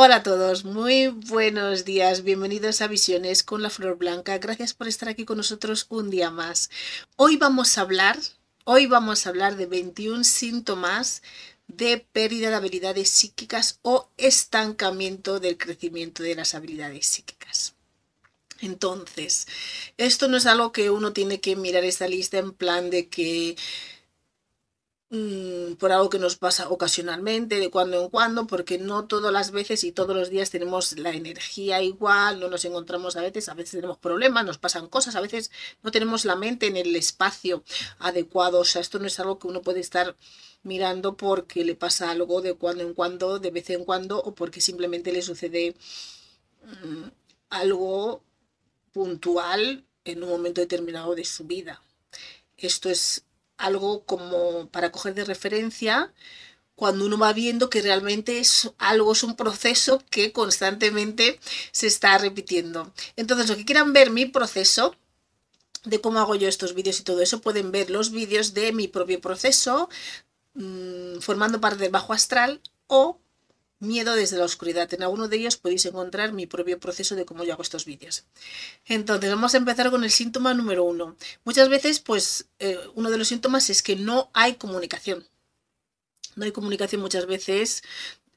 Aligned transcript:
Hola 0.00 0.16
a 0.16 0.22
todos, 0.22 0.64
muy 0.64 1.08
buenos 1.08 1.84
días, 1.84 2.22
bienvenidos 2.22 2.82
a 2.82 2.86
Visiones 2.86 3.42
con 3.42 3.62
la 3.62 3.68
Flor 3.68 3.98
Blanca. 3.98 4.38
Gracias 4.38 4.72
por 4.72 4.86
estar 4.86 5.08
aquí 5.08 5.24
con 5.24 5.38
nosotros 5.38 5.86
un 5.88 6.08
día 6.08 6.30
más. 6.30 6.70
Hoy 7.16 7.36
vamos 7.36 7.76
a 7.76 7.80
hablar, 7.80 8.16
hoy 8.62 8.86
vamos 8.86 9.26
a 9.26 9.30
hablar 9.30 9.56
de 9.56 9.66
21 9.66 10.22
síntomas 10.22 11.20
de 11.66 12.06
pérdida 12.12 12.50
de 12.50 12.54
habilidades 12.54 13.10
psíquicas 13.10 13.80
o 13.82 14.08
estancamiento 14.16 15.40
del 15.40 15.58
crecimiento 15.58 16.22
de 16.22 16.36
las 16.36 16.54
habilidades 16.54 17.04
psíquicas. 17.04 17.74
Entonces, 18.60 19.48
esto 19.96 20.28
no 20.28 20.36
es 20.36 20.46
algo 20.46 20.70
que 20.70 20.90
uno 20.90 21.12
tiene 21.12 21.40
que 21.40 21.56
mirar 21.56 21.82
esta 21.82 22.06
lista 22.06 22.38
en 22.38 22.52
plan 22.52 22.90
de 22.90 23.08
que 23.08 23.56
Mm, 25.10 25.76
por 25.76 25.90
algo 25.90 26.10
que 26.10 26.18
nos 26.18 26.36
pasa 26.36 26.68
ocasionalmente, 26.68 27.58
de 27.60 27.70
cuando 27.70 28.02
en 28.02 28.10
cuando, 28.10 28.46
porque 28.46 28.76
no 28.76 29.06
todas 29.06 29.32
las 29.32 29.52
veces 29.52 29.82
y 29.84 29.90
todos 29.90 30.14
los 30.14 30.28
días 30.28 30.50
tenemos 30.50 30.98
la 30.98 31.10
energía 31.14 31.80
igual, 31.82 32.40
no 32.40 32.48
nos 32.48 32.66
encontramos 32.66 33.16
a 33.16 33.22
veces, 33.22 33.48
a 33.48 33.54
veces 33.54 33.70
tenemos 33.72 33.96
problemas, 33.96 34.44
nos 34.44 34.58
pasan 34.58 34.86
cosas, 34.86 35.16
a 35.16 35.22
veces 35.22 35.50
no 35.82 35.90
tenemos 35.92 36.26
la 36.26 36.36
mente 36.36 36.66
en 36.66 36.76
el 36.76 36.94
espacio 36.94 37.64
adecuado, 37.98 38.60
o 38.60 38.64
sea, 38.66 38.82
esto 38.82 38.98
no 38.98 39.06
es 39.06 39.18
algo 39.18 39.38
que 39.38 39.46
uno 39.46 39.62
puede 39.62 39.80
estar 39.80 40.14
mirando 40.62 41.16
porque 41.16 41.64
le 41.64 41.74
pasa 41.74 42.10
algo 42.10 42.42
de 42.42 42.52
cuando 42.54 42.82
en 42.82 42.92
cuando, 42.92 43.38
de 43.38 43.50
vez 43.50 43.70
en 43.70 43.84
cuando, 43.86 44.20
o 44.22 44.34
porque 44.34 44.60
simplemente 44.60 45.10
le 45.12 45.22
sucede 45.22 45.74
mm, 46.84 47.04
algo 47.50 48.22
puntual 48.92 49.86
en 50.04 50.22
un 50.22 50.28
momento 50.28 50.60
determinado 50.60 51.14
de 51.14 51.24
su 51.24 51.44
vida. 51.44 51.82
Esto 52.58 52.90
es 52.90 53.24
algo 53.58 54.04
como 54.04 54.68
para 54.68 54.90
coger 54.92 55.14
de 55.14 55.24
referencia 55.24 56.12
cuando 56.78 57.04
uno 57.04 57.18
va 57.18 57.32
viendo 57.32 57.70
que 57.70 57.82
realmente 57.82 58.38
es 58.38 58.70
algo, 58.78 59.10
es 59.12 59.24
un 59.24 59.34
proceso 59.34 60.00
que 60.10 60.32
constantemente 60.32 61.40
se 61.72 61.88
está 61.88 62.16
repitiendo. 62.18 62.92
Entonces, 63.16 63.48
lo 63.48 63.56
que 63.56 63.64
quieran 63.64 63.92
ver 63.92 64.10
mi 64.10 64.26
proceso, 64.26 64.94
de 65.84 66.00
cómo 66.00 66.20
hago 66.20 66.36
yo 66.36 66.48
estos 66.48 66.74
vídeos 66.74 67.00
y 67.00 67.02
todo 67.02 67.20
eso, 67.20 67.40
pueden 67.40 67.72
ver 67.72 67.90
los 67.90 68.12
vídeos 68.12 68.54
de 68.54 68.72
mi 68.72 68.86
propio 68.86 69.20
proceso, 69.20 69.88
mm, 70.54 71.18
formando 71.18 71.60
parte 71.60 71.82
del 71.82 71.90
bajo 71.90 72.12
astral 72.12 72.60
o 72.86 73.18
Miedo 73.80 74.14
desde 74.14 74.38
la 74.38 74.44
oscuridad. 74.44 74.92
En 74.92 75.02
alguno 75.04 75.28
de 75.28 75.36
ellos 75.36 75.56
podéis 75.56 75.86
encontrar 75.86 76.32
mi 76.32 76.46
propio 76.46 76.80
proceso 76.80 77.14
de 77.14 77.24
cómo 77.24 77.44
yo 77.44 77.52
hago 77.52 77.62
estos 77.62 77.84
vídeos. 77.84 78.24
Entonces, 78.86 79.30
vamos 79.30 79.54
a 79.54 79.58
empezar 79.58 79.90
con 79.90 80.02
el 80.02 80.10
síntoma 80.10 80.52
número 80.52 80.82
uno. 80.82 81.16
Muchas 81.44 81.68
veces, 81.68 82.00
pues, 82.00 82.46
eh, 82.58 82.78
uno 82.94 83.10
de 83.10 83.18
los 83.18 83.28
síntomas 83.28 83.70
es 83.70 83.82
que 83.82 83.94
no 83.94 84.30
hay 84.34 84.54
comunicación. 84.54 85.28
No 86.34 86.44
hay 86.44 86.52
comunicación 86.52 87.00
muchas 87.00 87.26
veces. 87.26 87.82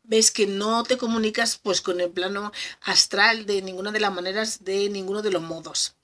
Ves 0.03 0.31
que 0.31 0.45
no 0.45 0.83
te 0.83 0.97
comunicas 0.97 1.57
pues 1.57 1.81
con 1.81 2.01
el 2.01 2.09
plano 2.09 2.51
astral 2.81 3.45
de 3.45 3.61
ninguna 3.61 3.91
de 3.91 3.99
las 3.99 4.13
maneras, 4.13 4.63
de 4.63 4.89
ninguno 4.89 5.21
de 5.21 5.31
los 5.31 5.41
modos. 5.41 5.95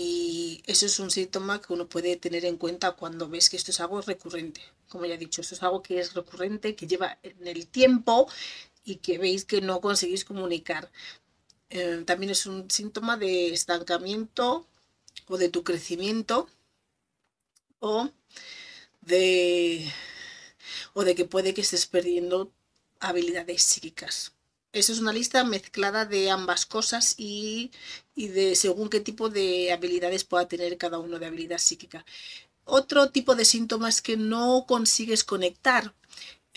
Y 0.00 0.62
eso 0.66 0.86
es 0.86 1.00
un 1.00 1.10
síntoma 1.10 1.60
que 1.60 1.72
uno 1.72 1.88
puede 1.88 2.16
tener 2.16 2.44
en 2.44 2.56
cuenta 2.56 2.92
cuando 2.92 3.28
ves 3.28 3.50
que 3.50 3.56
esto 3.56 3.72
es 3.72 3.80
algo 3.80 4.00
recurrente. 4.00 4.60
Como 4.88 5.06
ya 5.06 5.14
he 5.14 5.18
dicho, 5.18 5.40
esto 5.40 5.54
es 5.56 5.62
algo 5.62 5.82
que 5.82 5.98
es 5.98 6.14
recurrente, 6.14 6.76
que 6.76 6.86
lleva 6.86 7.18
en 7.22 7.46
el 7.46 7.66
tiempo 7.66 8.28
y 8.88 8.96
que 8.96 9.18
veis 9.18 9.44
que 9.44 9.60
no 9.60 9.80
conseguís 9.80 10.24
comunicar. 10.24 10.90
Eh, 11.70 12.02
también 12.06 12.30
es 12.32 12.46
un 12.46 12.70
síntoma 12.70 13.16
de 13.16 13.52
estancamiento 13.52 14.66
o 15.26 15.36
de 15.36 15.48
tu 15.50 15.62
crecimiento 15.62 16.48
o 17.80 18.10
de, 19.02 19.92
o 20.94 21.04
de 21.04 21.14
que 21.14 21.24
puede 21.26 21.54
que 21.54 21.60
estés 21.60 21.86
perdiendo 21.86 22.50
habilidades 23.00 23.62
psíquicas. 23.62 24.32
Eso 24.72 24.92
es 24.92 25.00
una 25.00 25.12
lista 25.12 25.44
mezclada 25.44 26.04
de 26.04 26.30
ambas 26.30 26.66
cosas 26.66 27.14
y, 27.18 27.70
y, 28.14 28.28
de 28.28 28.54
según 28.54 28.90
qué 28.90 29.00
tipo 29.00 29.28
de 29.30 29.72
habilidades 29.72 30.24
pueda 30.24 30.48
tener 30.48 30.76
cada 30.78 30.98
uno 30.98 31.18
de 31.18 31.26
habilidad 31.26 31.58
psíquica. 31.58 32.04
Otro 32.64 33.10
tipo 33.10 33.34
de 33.34 33.44
síntomas 33.46 34.02
que 34.02 34.16
no 34.16 34.64
consigues 34.68 35.24
conectar 35.24 35.94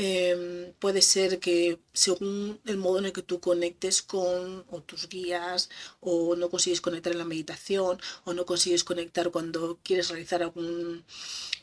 Em, 0.04 0.74
puede 0.80 1.00
ser 1.04 1.40
que 1.40 1.80
según 1.94 2.60
el 2.66 2.78
modo 2.78 2.98
en 2.98 3.06
el 3.06 3.14
que 3.14 3.22
tú 3.22 3.40
conectes 3.40 4.02
con 4.02 4.66
tus 4.88 5.08
guías 5.08 5.70
o 6.00 6.36
no 6.36 6.50
consigues 6.50 6.82
conectar 6.82 7.12
en 7.14 7.20
la 7.20 7.26
meditación 7.26 8.02
o 8.26 8.34
no 8.34 8.48
consigues 8.48 8.84
conectar 8.84 9.30
cuando 9.30 9.78
quieres 9.84 10.10
realizar 10.10 10.42
algún, 10.42 11.04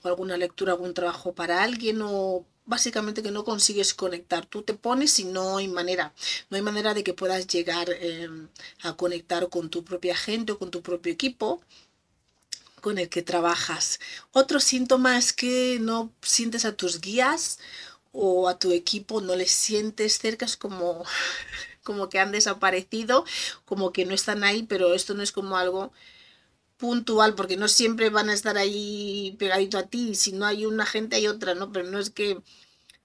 alguna 0.04 0.37
lectura, 0.37 0.72
algún 0.75 0.94
trabajo 0.94 1.32
para 1.32 1.65
alguien 1.65 2.00
o 2.00 2.44
básicamente 2.65 3.25
que 3.25 3.32
no 3.32 3.43
consigues 3.44 3.93
conectar. 3.93 4.47
Tú 4.47 4.62
te 4.62 4.75
pones 4.75 5.19
y 5.19 5.25
no 5.25 5.56
hay 5.56 5.66
manera, 5.66 6.15
no 6.49 6.56
hay 6.56 6.62
manera 6.62 6.94
de 6.94 7.03
que 7.03 7.15
puedas 7.15 7.49
llegar 7.49 7.91
em, 7.91 8.49
a 8.82 8.97
conectar 8.97 9.49
con 9.49 9.69
tu 9.69 9.82
propia 9.84 10.16
gente 10.16 10.53
o 10.53 10.59
con 10.60 10.70
tu 10.70 10.81
propio 10.81 11.12
equipo 11.12 11.60
con 12.81 12.99
el 12.99 13.09
que 13.09 13.22
trabajas. 13.22 13.99
Otro 14.31 14.60
síntoma 14.60 15.19
es 15.19 15.32
que 15.32 15.78
no 15.81 16.12
sientes 16.22 16.65
a 16.65 16.76
tus 16.76 17.00
guías 17.00 17.59
o 18.13 18.49
a 18.49 18.59
tu 18.59 18.73
equipo 18.73 19.21
no 19.21 19.37
les 19.37 19.51
sientes 19.51 20.19
cerca, 20.19 20.47
es 20.47 20.57
como, 20.57 21.05
como 21.85 22.09
que 22.09 22.19
han 22.21 22.33
desaparecido, 22.33 23.25
como 23.65 23.93
que 23.93 24.07
no 24.07 24.15
están 24.15 24.45
ahí, 24.45 24.63
pero 24.65 24.95
esto 24.95 25.15
no 25.15 25.23
es 25.23 25.33
como 25.33 25.57
algo 25.57 25.93
puntual, 26.79 27.35
porque 27.35 27.57
no 27.57 27.69
siempre 27.69 28.11
van 28.11 28.31
a 28.31 28.35
estar 28.35 28.57
ahí 28.59 29.37
pegadito 29.39 29.79
a 29.79 29.85
ti, 29.89 30.15
si 30.15 30.33
no 30.33 30.47
hay 30.47 30.67
una 30.67 30.87
gente 30.87 31.17
hay 31.17 31.27
otra, 31.29 31.55
¿no? 31.55 31.73
Pero 31.73 31.91
no 31.91 31.99
es 31.99 32.11
que, 32.11 32.41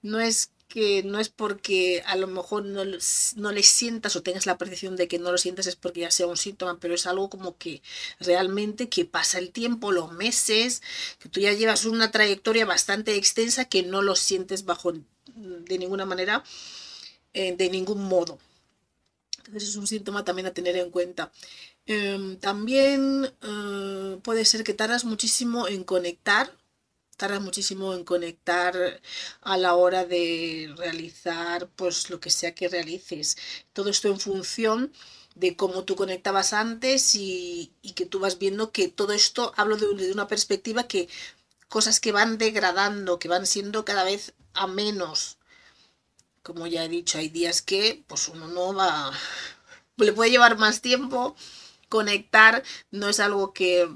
no 0.03 0.21
es 0.21 0.52
que 0.73 1.03
no 1.03 1.19
es 1.19 1.29
porque 1.29 2.01
a 2.07 2.15
lo 2.15 2.25
mejor 2.25 2.65
no, 2.65 2.83
no 2.83 3.51
le 3.51 3.61
sientas 3.61 4.15
o 4.15 4.23
tengas 4.23 4.47
la 4.47 4.57
percepción 4.57 4.95
de 4.95 5.07
que 5.07 5.19
no 5.19 5.31
lo 5.31 5.37
sientas 5.37 5.67
es 5.67 5.75
porque 5.75 5.99
ya 5.99 6.09
sea 6.09 6.25
un 6.25 6.35
síntoma, 6.35 6.79
pero 6.79 6.95
es 6.95 7.05
algo 7.05 7.29
como 7.29 7.55
que 7.59 7.83
realmente 8.19 8.89
que 8.89 9.05
pasa 9.05 9.37
el 9.37 9.51
tiempo, 9.51 9.91
los 9.91 10.11
meses, 10.13 10.81
que 11.19 11.29
tú 11.29 11.41
ya 11.41 11.53
llevas 11.53 11.85
una 11.85 12.09
trayectoria 12.09 12.65
bastante 12.65 13.15
extensa 13.15 13.65
que 13.65 13.83
no 13.83 14.01
lo 14.01 14.15
sientes 14.15 14.65
bajo 14.65 14.93
de 15.35 15.77
ninguna 15.77 16.07
manera, 16.07 16.43
eh, 17.33 17.55
de 17.55 17.69
ningún 17.69 18.03
modo. 18.05 18.39
Entonces 19.45 19.69
es 19.69 19.75
un 19.75 19.85
síntoma 19.85 20.25
también 20.25 20.47
a 20.47 20.55
tener 20.55 20.75
en 20.75 20.89
cuenta. 20.89 21.31
Em, 21.85 22.37
también 22.37 23.31
eh, 23.43 24.17
puede 24.23 24.43
ser 24.45 24.63
que 24.63 24.73
tardas 24.73 25.05
muchísimo 25.05 25.67
en 25.67 25.83
conectar 25.83 26.51
muchísimo 27.39 27.93
en 27.93 28.03
conectar 28.03 29.01
a 29.41 29.57
la 29.57 29.75
hora 29.75 30.05
de 30.05 30.73
realizar 30.77 31.69
pues 31.75 32.09
lo 32.09 32.19
que 32.19 32.29
sea 32.29 32.53
que 32.55 32.69
realices. 32.69 33.37
Todo 33.73 33.89
esto 33.89 34.09
en 34.09 34.19
función 34.19 34.91
de 35.35 35.55
cómo 35.55 35.83
tú 35.83 35.95
conectabas 35.95 36.53
antes 36.53 37.15
y, 37.15 37.71
que 37.95 38.05
tú 38.05 38.19
vas 38.19 38.37
viendo 38.39 38.71
que 38.71 38.87
todo 38.87 39.13
esto, 39.13 39.53
hablo 39.55 39.77
de, 39.77 39.87
de, 39.95 40.11
una 40.11 40.27
perspectiva 40.27 40.87
que 40.87 41.09
cosas 41.69 41.99
que 41.99 42.11
van 42.11 42.37
degradando, 42.37 43.19
que 43.19 43.27
van 43.29 43.47
siendo 43.47 43.85
cada 43.85 44.03
vez 44.03 44.33
a 44.53 44.67
menos. 44.67 45.37
Como 46.43 46.67
ya 46.67 46.83
he 46.85 46.89
dicho, 46.89 47.17
hay 47.17 47.29
días 47.29 47.61
que 47.61 48.03
pues 48.07 48.27
uno 48.27 48.47
no 48.47 48.73
va, 48.73 49.11
le 49.97 50.13
puede 50.13 50.31
llevar 50.31 50.57
más 50.57 50.81
tiempo 50.81 51.35
conectar, 51.89 52.63
no 52.89 53.07
es 53.07 53.19
algo 53.19 53.53
que, 53.53 53.87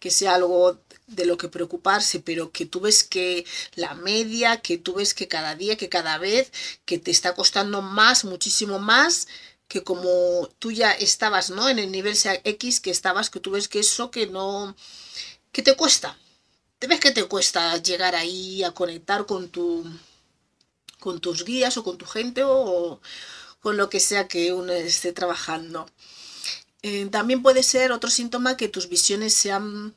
que 0.00 0.10
sea 0.10 0.34
algo 0.34 0.80
de 1.08 1.26
lo 1.26 1.38
que 1.38 1.48
preocuparse, 1.48 2.20
pero 2.20 2.52
que 2.52 2.66
tú 2.66 2.80
ves 2.80 3.02
que 3.02 3.44
la 3.74 3.94
media, 3.94 4.60
que 4.60 4.78
tú 4.78 4.94
ves 4.94 5.14
que 5.14 5.28
cada 5.28 5.54
día, 5.54 5.76
que 5.76 5.88
cada 5.88 6.18
vez, 6.18 6.52
que 6.84 6.98
te 6.98 7.10
está 7.10 7.34
costando 7.34 7.82
más, 7.82 8.24
muchísimo 8.24 8.78
más, 8.78 9.26
que 9.68 9.82
como 9.84 10.48
tú 10.58 10.70
ya 10.72 10.92
estabas, 10.92 11.50
¿no? 11.50 11.68
En 11.68 11.78
el 11.78 11.90
nivel 11.90 12.16
X 12.44 12.80
que 12.80 12.90
estabas, 12.90 13.30
que 13.30 13.40
tú 13.40 13.50
ves 13.52 13.68
que 13.68 13.80
eso 13.80 14.10
que 14.10 14.26
no, 14.26 14.76
que 15.52 15.62
te 15.62 15.76
cuesta. 15.76 16.18
Te 16.78 16.86
ves 16.86 17.00
que 17.00 17.10
te 17.10 17.24
cuesta 17.24 17.76
llegar 17.78 18.14
ahí 18.14 18.62
a 18.62 18.72
conectar 18.72 19.26
con 19.26 19.48
tu, 19.48 19.84
con 21.00 21.20
tus 21.20 21.44
guías 21.44 21.76
o 21.76 21.84
con 21.84 21.98
tu 21.98 22.06
gente 22.06 22.42
o, 22.44 23.00
con 23.60 23.76
lo 23.76 23.88
que 23.90 24.00
sea 24.00 24.28
que 24.28 24.52
uno 24.52 24.72
esté 24.72 25.12
trabajando. 25.12 25.86
Eh, 26.82 27.06
también 27.06 27.42
puede 27.42 27.62
ser 27.62 27.92
otro 27.92 28.10
síntoma 28.10 28.56
que 28.56 28.68
tus 28.68 28.88
visiones 28.88 29.34
sean 29.34 29.96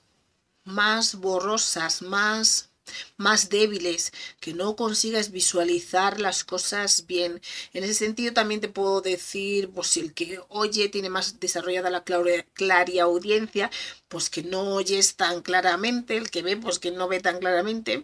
más 0.64 1.16
borrosas, 1.16 2.02
más 2.02 2.72
más 3.18 3.50
débiles, 3.50 4.12
que 4.40 4.54
no 4.54 4.76
consigas 4.76 5.32
visualizar 5.32 6.20
las 6.20 6.44
cosas 6.44 7.06
bien. 7.08 7.42
En 7.74 7.84
ese 7.84 7.94
sentido 7.94 8.34
también 8.34 8.62
te 8.62 8.68
puedo 8.70 9.02
decir, 9.02 9.70
pues 9.70 9.96
el 9.98 10.14
que 10.14 10.40
oye 10.50 10.90
tiene 10.90 11.10
más 11.10 11.40
desarrollada 11.40 11.90
la 11.90 12.04
claria 12.04 13.04
audiencia, 13.04 13.70
pues 14.10 14.30
que 14.30 14.44
no 14.44 14.74
oyes 14.76 15.16
tan 15.16 15.42
claramente, 15.42 16.18
el 16.18 16.30
que 16.30 16.42
ve, 16.42 16.58
pues 16.58 16.80
que 16.80 16.92
no 16.92 17.08
ve 17.08 17.20
tan 17.22 17.40
claramente 17.40 18.04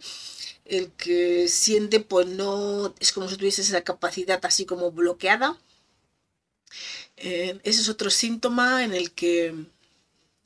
el 0.65 0.91
que 0.91 1.47
siente 1.47 1.99
pues 2.01 2.27
no 2.27 2.93
es 2.99 3.11
como 3.13 3.29
si 3.29 3.37
tuviese 3.37 3.61
esa 3.61 3.83
capacidad 3.83 4.43
así 4.45 4.65
como 4.65 4.91
bloqueada. 4.91 5.57
Eh, 7.17 7.59
ese 7.63 7.81
es 7.81 7.89
otro 7.89 8.09
síntoma 8.09 8.83
en 8.83 8.93
el 8.93 9.11
que 9.11 9.53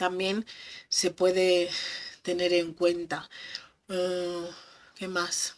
también 0.02 0.48
se 0.90 1.12
puede 1.12 1.70
tener 2.24 2.54
en 2.54 2.74
cuenta. 2.74 3.30
Eh, 3.88 4.48
¿Qué 4.96 5.08
más? 5.08 5.56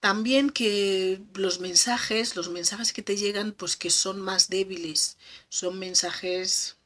También 0.00 0.50
que 0.50 1.22
los 1.34 1.60
mensajes, 1.60 2.34
los 2.34 2.48
mensajes 2.48 2.92
que 2.92 3.02
te 3.02 3.16
llegan, 3.16 3.52
pues 3.52 3.76
que 3.76 3.90
son 3.90 4.20
más 4.20 4.48
débiles, 4.48 5.16
son 5.48 5.78
mensajes 5.78 6.76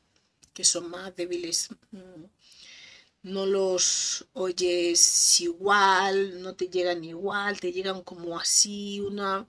que 0.52 0.64
son 0.64 0.90
más 0.90 1.16
débiles. 1.16 1.70
Mm, 1.92 2.24
no 3.22 3.46
los 3.46 4.26
oyes 4.34 5.40
igual, 5.40 6.42
no 6.42 6.54
te 6.56 6.68
llegan 6.68 7.04
igual, 7.04 7.58
te 7.58 7.72
llegan 7.72 8.02
como 8.02 8.38
así, 8.38 9.00
una 9.00 9.46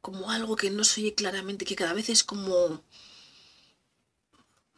como 0.00 0.30
algo 0.30 0.56
que 0.56 0.70
no 0.70 0.84
se 0.84 1.00
oye 1.02 1.14
claramente, 1.14 1.64
que 1.66 1.76
cada 1.76 1.92
vez 1.94 2.08
es 2.08 2.24
como 2.24 2.82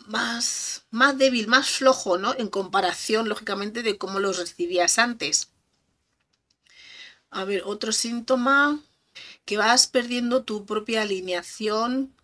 más, 0.07 0.85
más 0.91 1.17
débil, 1.19 1.49
más 1.49 1.71
flojo, 1.71 2.19
¿no? 2.19 2.35
En 2.35 2.49
comparación, 2.49 3.29
lógicamente, 3.29 3.83
de 3.83 3.99
cómo 3.99 4.21
los 4.21 4.39
recibías 4.39 4.99
antes. 4.99 5.51
A 7.31 7.45
ver, 7.45 7.63
otro 7.67 7.93
síntoma, 7.93 8.81
que 9.45 9.57
vas 9.57 9.87
perdiendo 9.87 10.45
tu 10.45 10.67
propia 10.67 11.03
alineación 11.03 12.15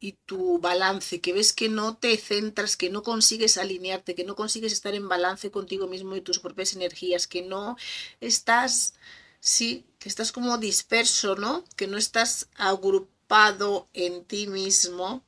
y 0.00 0.12
tu 0.26 0.58
balance, 0.58 1.20
que 1.20 1.32
ves 1.32 1.52
que 1.52 1.68
no 1.68 1.96
te 1.96 2.16
centras, 2.18 2.76
que 2.76 2.90
no 2.90 3.02
consigues 3.02 3.56
alinearte, 3.56 4.14
que 4.14 4.24
no 4.24 4.36
consigues 4.36 4.72
estar 4.72 4.94
en 4.94 5.08
balance 5.08 5.50
contigo 5.50 5.86
mismo 5.88 6.14
y 6.16 6.20
tus 6.20 6.40
propias 6.40 6.74
energías, 6.74 7.26
que 7.26 7.42
no 7.42 7.76
estás, 8.20 8.94
sí, 9.40 9.86
que 9.98 10.08
estás 10.10 10.30
como 10.32 10.58
disperso, 10.58 11.36
¿no? 11.36 11.64
Que 11.76 11.86
no 11.86 11.96
estás 11.96 12.48
agrupado 12.56 13.88
en 13.94 14.24
ti 14.26 14.46
mismo 14.46 15.23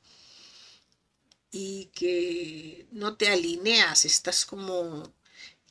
y 1.59 1.85
que 1.87 2.85
no 2.91 3.17
te 3.17 3.29
alineas, 3.29 4.05
estás 4.05 4.45
como 4.45 5.11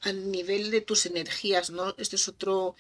a 0.00 0.12
nivel 0.12 0.72
de 0.72 0.80
tus 0.80 1.06
energías, 1.06 1.70
¿no? 1.70 1.94
Este 1.96 2.16
es 2.16 2.26
otro 2.28 2.74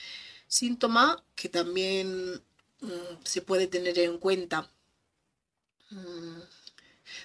síntoma 0.48 1.22
que 1.36 1.48
también 1.48 2.42
mm, 2.80 3.16
se 3.22 3.42
puede 3.42 3.68
tener 3.68 3.96
en 4.00 4.18
cuenta. 4.18 4.68
Mm, 5.90 6.40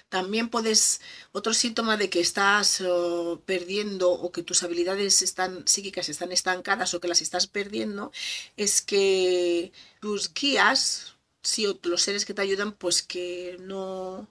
también 0.08 0.50
puedes, 0.50 1.00
otro 1.32 1.52
síntoma 1.52 1.96
de 1.96 2.08
que 2.10 2.20
estás 2.20 2.80
oh, 2.82 3.42
perdiendo 3.44 4.10
o 4.12 4.30
que 4.32 4.44
tus 4.44 4.62
habilidades 4.62 5.22
están 5.22 5.66
psíquicas 5.66 6.08
están 6.08 6.30
estancadas 6.32 6.94
o 6.94 7.00
que 7.00 7.08
las 7.08 7.22
estás 7.22 7.46
perdiendo, 7.48 8.12
es 8.56 8.82
que 8.82 9.72
tus 10.00 10.32
guías, 10.32 11.16
sí, 11.42 11.66
o 11.66 11.78
los 11.82 12.02
seres 12.02 12.24
que 12.24 12.34
te 12.34 12.42
ayudan, 12.42 12.72
pues 12.72 13.02
que 13.02 13.56
no, 13.60 14.28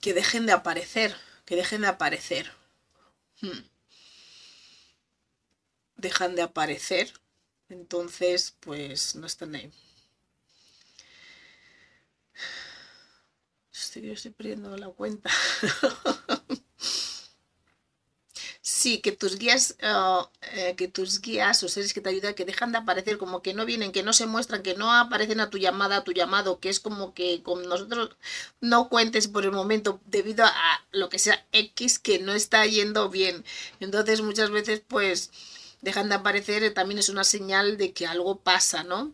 que 0.00 0.14
dejen 0.14 0.46
de 0.46 0.52
aparecer, 0.52 1.14
que 1.44 1.56
dejen 1.56 1.82
de 1.82 1.88
aparecer. 1.88 2.52
Hmm. 3.40 3.64
Dejan 5.96 6.36
de 6.36 6.42
aparecer, 6.42 7.12
entonces 7.68 8.56
pues 8.60 9.16
no 9.16 9.26
están 9.26 9.54
ahí. 9.54 9.72
Estoy, 13.72 14.10
estoy 14.10 14.30
perdiendo 14.32 14.76
la 14.76 14.88
cuenta. 14.88 15.30
sí, 18.78 19.00
que 19.00 19.12
tus 19.12 19.38
guías, 19.38 19.76
ah, 19.82 20.30
eh, 20.52 20.74
que 20.76 20.88
tus 20.88 21.20
guías 21.20 21.62
o 21.62 21.68
seres 21.68 21.92
que 21.92 22.00
te 22.00 22.10
ayudan, 22.10 22.34
que 22.34 22.44
dejan 22.44 22.72
de 22.72 22.78
aparecer, 22.78 23.18
como 23.18 23.42
que 23.42 23.54
no 23.54 23.66
vienen, 23.66 23.92
que 23.92 24.02
no 24.02 24.12
se 24.12 24.26
muestran, 24.26 24.62
que 24.62 24.74
no 24.74 24.92
aparecen 24.92 25.40
a 25.40 25.50
tu 25.50 25.58
llamada, 25.58 25.98
a 25.98 26.04
tu 26.04 26.12
llamado, 26.12 26.60
que 26.60 26.68
es 26.68 26.80
como 26.80 27.12
que 27.14 27.42
con 27.42 27.68
nosotros 27.68 28.16
no 28.60 28.88
cuentes 28.88 29.28
por 29.28 29.44
el 29.44 29.52
momento 29.52 30.00
debido 30.06 30.44
a 30.46 30.84
lo 30.92 31.08
que 31.08 31.18
sea 31.18 31.44
X 31.52 31.98
que 31.98 32.18
no 32.20 32.32
está 32.32 32.64
yendo 32.66 33.10
bien. 33.10 33.44
Entonces 33.80 34.22
muchas 34.22 34.50
veces 34.50 34.82
pues 34.86 35.30
dejan 35.82 36.08
de 36.08 36.16
aparecer, 36.16 36.62
eh, 36.64 36.70
también 36.70 36.98
es 36.98 37.08
una 37.08 37.24
señal 37.24 37.76
de 37.78 37.92
que 37.92 38.06
algo 38.06 38.40
pasa, 38.40 38.84
¿no? 38.84 39.12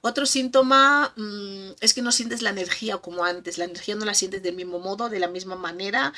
Otro 0.00 0.26
síntoma 0.26 1.12
mm, 1.16 1.72
es 1.80 1.94
que 1.94 2.02
no 2.02 2.12
sientes 2.12 2.42
la 2.42 2.50
energía 2.50 2.98
como 2.98 3.24
antes, 3.24 3.58
la 3.58 3.64
energía 3.66 3.94
no 3.96 4.04
la 4.04 4.14
sientes 4.14 4.42
del 4.42 4.56
mismo 4.56 4.78
modo, 4.78 5.08
de 5.08 5.20
la 5.20 5.28
misma 5.28 5.56
manera. 5.56 6.12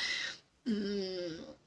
Mm, 0.65 1.60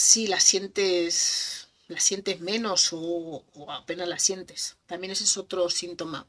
si 0.00 0.26
la 0.26 0.40
sientes, 0.40 1.68
la 1.88 2.00
sientes 2.00 2.40
menos 2.40 2.88
o, 2.92 3.44
apenas 3.68 4.08
la 4.08 4.18
sientes. 4.18 4.78
También 4.86 5.10
ese 5.12 5.24
es 5.24 5.36
otro 5.36 5.68
síntoma. 5.68 6.26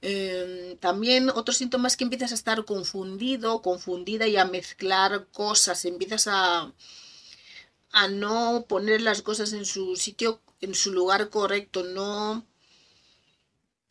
Em, 0.00 0.78
también 0.78 1.28
otro 1.28 1.52
síntoma 1.54 1.88
es 1.88 1.96
que 1.96 2.04
empiezas 2.04 2.32
a 2.32 2.34
estar 2.40 2.64
confundido, 2.64 3.60
confundida 3.60 4.26
y 4.28 4.36
a 4.38 4.46
mezclar 4.46 5.26
cosas. 5.30 5.84
Empiezas 5.84 6.26
a, 6.26 6.72
a 7.92 8.08
no 8.08 8.64
poner 8.66 9.02
las 9.02 9.20
cosas 9.22 9.52
en 9.52 9.66
su 9.66 9.96
sitio, 9.96 10.40
en 10.62 10.74
su 10.74 10.90
lugar 10.92 11.28
correcto. 11.28 11.84
No 11.84 12.46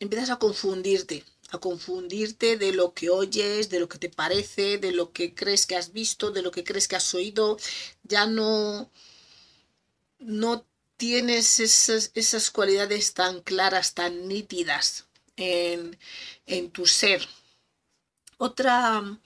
empiezas 0.00 0.30
a 0.30 0.38
confundirte 0.38 1.24
a 1.52 1.58
confundirte 1.58 2.56
de 2.56 2.72
lo 2.72 2.94
que 2.94 3.10
oyes, 3.10 3.68
de 3.68 3.78
lo 3.78 3.88
que 3.88 3.98
te 3.98 4.08
parece, 4.08 4.78
de 4.78 4.92
lo 4.92 5.12
que 5.12 5.34
crees 5.34 5.66
que 5.66 5.76
has 5.76 5.92
visto, 5.92 6.30
de 6.30 6.40
lo 6.40 6.50
que 6.50 6.64
crees 6.64 6.88
que 6.88 6.96
has 6.96 7.14
oído, 7.14 7.58
ya 8.04 8.24
no, 8.26 8.90
no 10.22 10.66
tienes 10.96 11.60
esas, 11.60 12.50
cualidades 12.50 13.14
tan 13.14 13.40
claras, 13.42 13.94
tan 13.94 14.28
nítidas 14.28 15.06
en, 15.36 15.98
tu 16.72 16.86
ser. 16.86 17.26
Otra, 18.38 19.18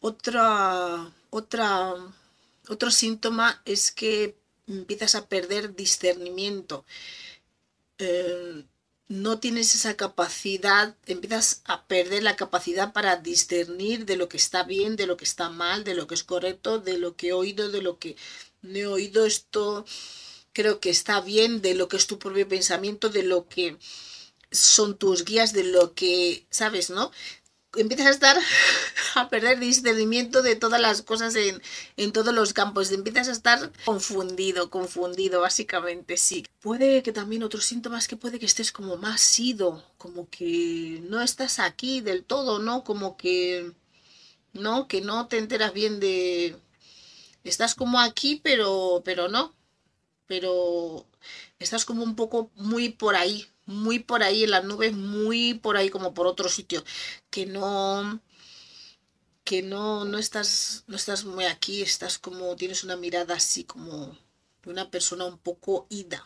otra, 0.00 1.12
otra, 1.30 1.94
otro 2.68 2.90
síntoma 2.90 3.62
es 3.64 3.92
que 3.92 4.36
empiezas 4.66 5.14
a 5.14 5.28
perder 5.28 5.74
discernimiento. 5.74 6.84
Eh, 7.98 8.64
no 9.12 9.38
tienes 9.38 9.74
esa 9.74 9.94
capacidad, 9.96 10.96
empiezas 11.06 11.60
a 11.66 11.86
perder 11.86 12.22
la 12.22 12.34
capacidad 12.34 12.92
para 12.92 13.16
discernir 13.16 14.06
de 14.06 14.16
lo 14.16 14.28
que 14.28 14.38
está 14.38 14.64
bien, 14.64 14.96
de 14.96 15.06
lo 15.06 15.16
que 15.18 15.24
está 15.24 15.50
mal, 15.50 15.84
de 15.84 15.94
lo 15.94 16.06
que 16.06 16.14
es 16.14 16.24
correcto, 16.24 16.78
de 16.78 16.98
lo 16.98 17.14
que 17.14 17.28
he 17.28 17.32
oído, 17.32 17.70
de 17.70 17.82
lo 17.82 17.98
que 17.98 18.16
no 18.62 18.78
he 18.78 18.86
oído. 18.86 19.26
Esto 19.26 19.84
creo 20.52 20.80
que 20.80 20.90
está 20.90 21.20
bien 21.20 21.62
de 21.62 21.74
lo 21.74 21.88
que 21.88 21.96
es 21.96 22.06
tu 22.06 22.18
propio 22.18 22.48
pensamiento, 22.48 23.08
de 23.08 23.22
lo 23.22 23.48
que 23.48 23.78
son 24.50 24.96
tus 24.96 25.24
guías, 25.24 25.52
de 25.52 25.64
lo 25.64 25.94
que, 25.94 26.46
¿sabes, 26.50 26.90
no? 26.90 27.10
Empiezas 27.74 28.06
a 28.06 28.10
estar 28.10 28.38
a 29.14 29.30
perder 29.30 29.58
discernimiento 29.58 30.42
de 30.42 30.56
todas 30.56 30.80
las 30.80 31.00
cosas 31.00 31.34
en, 31.36 31.62
en 31.96 32.12
todos 32.12 32.34
los 32.34 32.52
campos, 32.52 32.92
empiezas 32.92 33.28
a 33.28 33.32
estar 33.32 33.72
confundido, 33.86 34.68
confundido, 34.68 35.40
básicamente, 35.40 36.18
sí. 36.18 36.44
Puede 36.60 37.02
que 37.02 37.12
también 37.12 37.42
otros 37.42 37.64
síntomas 37.64 38.08
que 38.08 38.16
puede 38.16 38.38
que 38.38 38.46
estés 38.46 38.72
como 38.72 38.98
más 38.98 39.38
ido, 39.38 39.82
como 39.96 40.28
que 40.28 41.00
no 41.08 41.22
estás 41.22 41.58
aquí 41.58 42.02
del 42.02 42.24
todo, 42.24 42.58
¿no? 42.58 42.84
Como 42.84 43.16
que, 43.16 43.72
¿no? 44.52 44.86
Que 44.86 45.00
no 45.00 45.26
te 45.28 45.38
enteras 45.38 45.72
bien 45.72 45.98
de... 45.98 46.56
Estás 47.42 47.74
como 47.74 47.98
aquí, 47.98 48.40
pero, 48.44 49.02
pero 49.04 49.28
no, 49.28 49.52
pero 50.26 51.06
estás 51.58 51.84
como 51.84 52.02
un 52.02 52.16
poco 52.16 52.50
muy 52.54 52.90
por 52.90 53.16
ahí, 53.16 53.46
muy 53.66 53.98
por 53.98 54.22
ahí 54.22 54.44
en 54.44 54.50
las 54.50 54.64
nubes, 54.64 54.92
muy 54.92 55.54
por 55.54 55.76
ahí 55.76 55.90
como 55.90 56.14
por 56.14 56.26
otro 56.26 56.48
sitio, 56.48 56.84
que 57.30 57.46
no 57.46 58.20
que 59.44 59.62
no, 59.62 60.04
no 60.04 60.18
estás 60.18 60.84
no 60.86 60.96
estás 60.96 61.24
muy 61.24 61.44
aquí, 61.44 61.82
estás 61.82 62.18
como 62.18 62.56
tienes 62.56 62.84
una 62.84 62.96
mirada 62.96 63.34
así 63.34 63.64
como 63.64 64.16
de 64.62 64.70
una 64.70 64.90
persona 64.90 65.24
un 65.24 65.38
poco 65.38 65.86
ida, 65.90 66.24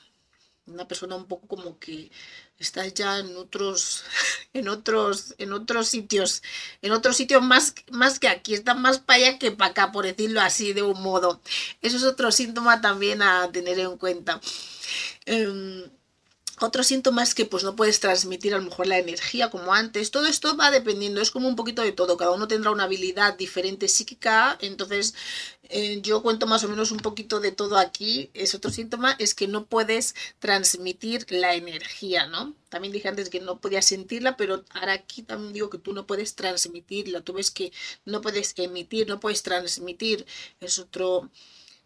una 0.66 0.88
persona 0.88 1.16
un 1.16 1.26
poco 1.26 1.46
como 1.46 1.78
que 1.78 2.11
estás 2.58 2.92
ya 2.94 3.18
en 3.18 3.37
otros 3.37 4.04
en 4.54 4.68
otros 4.68 5.35
en 5.38 5.52
otros 5.52 5.88
sitios 5.88 6.42
en 6.82 6.92
otros 6.92 7.16
sitios 7.16 7.42
más 7.42 7.75
más 7.90 8.18
que 8.18 8.28
aquí 8.28 8.54
está 8.54 8.75
más 8.75 8.99
para 8.99 9.18
allá 9.18 9.38
que 9.38 9.52
para 9.52 9.70
acá 9.70 9.92
por 9.92 10.04
decirlo 10.06 10.40
así 10.40 10.73
de 10.73 10.82
un 10.82 11.02
modo. 11.02 11.40
Eso 11.82 11.96
es 11.96 12.04
otro 12.04 12.32
síntoma 12.32 12.80
también 12.80 13.23
a 13.23 13.50
tener 13.52 13.78
en 13.78 13.96
cuenta. 13.99 14.40
Em, 15.26 15.85
Otro 16.58 16.82
síntoma 16.82 17.22
es 17.22 17.34
que 17.34 17.44
pues 17.44 17.64
no 17.64 17.76
puedes 17.76 18.00
transmitir 18.00 18.54
a 18.54 18.58
lo 18.58 18.64
mejor 18.64 18.86
la 18.86 18.98
energía 18.98 19.50
como 19.50 19.75
antes. 19.75 20.10
Todo 20.10 20.26
esto 20.26 20.56
va 20.56 20.70
dependiendo, 20.70 21.20
es 21.20 21.30
como 21.30 21.48
un 21.48 21.56
poquito 21.56 21.82
de 21.82 21.92
todo. 21.92 22.16
Cada 22.16 22.30
uno 22.30 22.48
tendrá 22.48 22.70
una 22.70 22.84
habilidad 22.84 23.36
diferente 23.36 23.88
psíquica. 23.88 24.56
Entonces 24.60 25.14
eh, 25.68 26.00
yo 26.02 26.22
cuento 26.22 26.46
más 26.46 26.64
o 26.64 26.68
menos 26.68 26.92
un 26.92 26.98
poquito 26.98 27.40
de 27.40 27.52
todo 27.52 27.76
aquí. 27.76 28.30
Es 28.32 28.54
otro 28.54 28.70
síntoma, 28.70 29.16
es 29.18 29.34
que 29.34 29.48
no 29.48 29.66
puedes 29.66 30.14
transmitir 30.38 31.26
la 31.30 31.54
energía, 31.54 32.26
¿no? 32.26 32.54
También 32.70 32.92
dije 32.92 33.08
antes 33.08 33.28
que 33.28 33.40
no 33.40 33.60
podías 33.60 33.84
sentirla, 33.84 34.36
pero 34.38 34.64
ahora 34.70 34.94
aquí 34.94 35.22
también 35.22 35.52
digo 35.52 35.70
que 35.70 35.78
tú 35.78 35.92
no 35.92 36.06
puedes 36.06 36.36
transmitirla. 36.36 37.20
Tú 37.20 37.34
ves 37.34 37.50
que 37.50 37.70
no 38.06 38.22
puedes 38.22 38.54
emitir, 38.56 39.08
no 39.08 39.20
puedes 39.20 39.42
transmitir. 39.42 40.26
Es 40.60 40.78
otro 40.78 41.30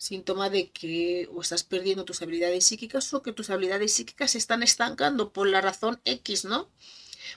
síntoma 0.00 0.48
de 0.48 0.70
que 0.70 1.28
o 1.34 1.42
estás 1.42 1.62
perdiendo 1.62 2.06
tus 2.06 2.22
habilidades 2.22 2.64
psíquicas 2.64 3.12
o 3.12 3.22
que 3.22 3.34
tus 3.34 3.50
habilidades 3.50 3.92
psíquicas 3.92 4.30
se 4.30 4.38
están 4.38 4.62
estancando 4.62 5.30
por 5.30 5.46
la 5.46 5.60
razón 5.60 6.00
X, 6.06 6.46
¿no? 6.46 6.70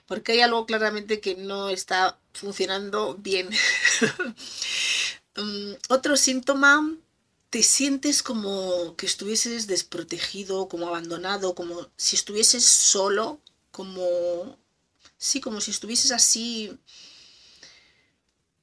Porque 0.07 0.31
hay 0.31 0.41
algo 0.41 0.65
claramente 0.65 1.19
que 1.19 1.35
no 1.35 1.69
está 1.69 2.17
funcionando 2.33 3.15
bien. 3.15 3.49
Mm, 5.35 5.73
otro 5.89 6.15
síntoma, 6.15 6.95
te 7.49 7.63
sientes 7.63 8.21
como 8.21 8.95
que 8.95 9.07
estuvieses 9.07 9.65
desprotegido, 9.65 10.67
como 10.67 10.87
abandonado, 10.87 11.55
como 11.55 11.89
si 11.97 12.15
estuvieses 12.15 12.63
solo, 12.63 13.39
como... 13.71 14.59
Sí, 15.17 15.41
como 15.41 15.59
si 15.59 15.71
estuvieses 15.71 16.11
así 16.11 16.77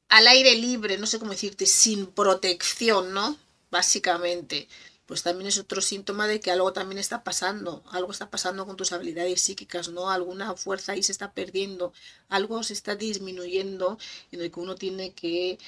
al 0.09 0.29
aire 0.29 0.55
libre, 0.55 0.97
no 0.97 1.09
sé 1.09 1.19
cómo 1.19 1.33
decirte, 1.33 1.67
sin 1.67 2.07
protección, 2.07 3.13
¿no? 3.13 3.37
Básicamente, 3.71 4.69
pues 5.07 5.23
también 5.23 5.49
es 5.49 5.59
otro 5.59 5.81
síntoma 5.83 6.27
de 6.29 6.41
que 6.41 6.51
algo 6.51 6.73
también 6.73 6.99
está 6.99 7.25
pasando, 7.25 7.83
algo 7.91 8.13
está 8.13 8.31
pasando 8.31 8.67
con 8.67 8.77
tus 8.77 8.93
habilidades 8.93 9.41
psíquicas, 9.43 9.89
¿no? 9.89 10.11
Alguna 10.11 10.55
fuerza 10.57 10.93
ahí 10.93 11.03
se 11.03 11.13
está 11.13 11.33
perdiendo, 11.33 11.93
algo 12.29 12.63
se 12.63 12.75
está 12.75 12.95
disminuyendo 12.97 13.99
en 14.33 14.41
el 14.43 14.51
que 14.53 14.61
uno 14.61 14.75
tiene 14.77 15.13
que 15.15 15.59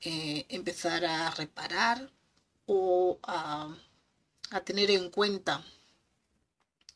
eh, 0.00 0.46
empezar 0.48 1.04
a 1.04 1.30
reparar 1.30 2.10
o 2.66 3.18
a, 3.22 3.74
a 4.50 4.60
tener 4.64 4.90
en 4.90 5.10
cuenta. 5.10 5.64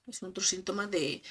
Es 0.06 0.22
otro 0.22 0.42
síntoma 0.42 0.86
de 0.86 1.22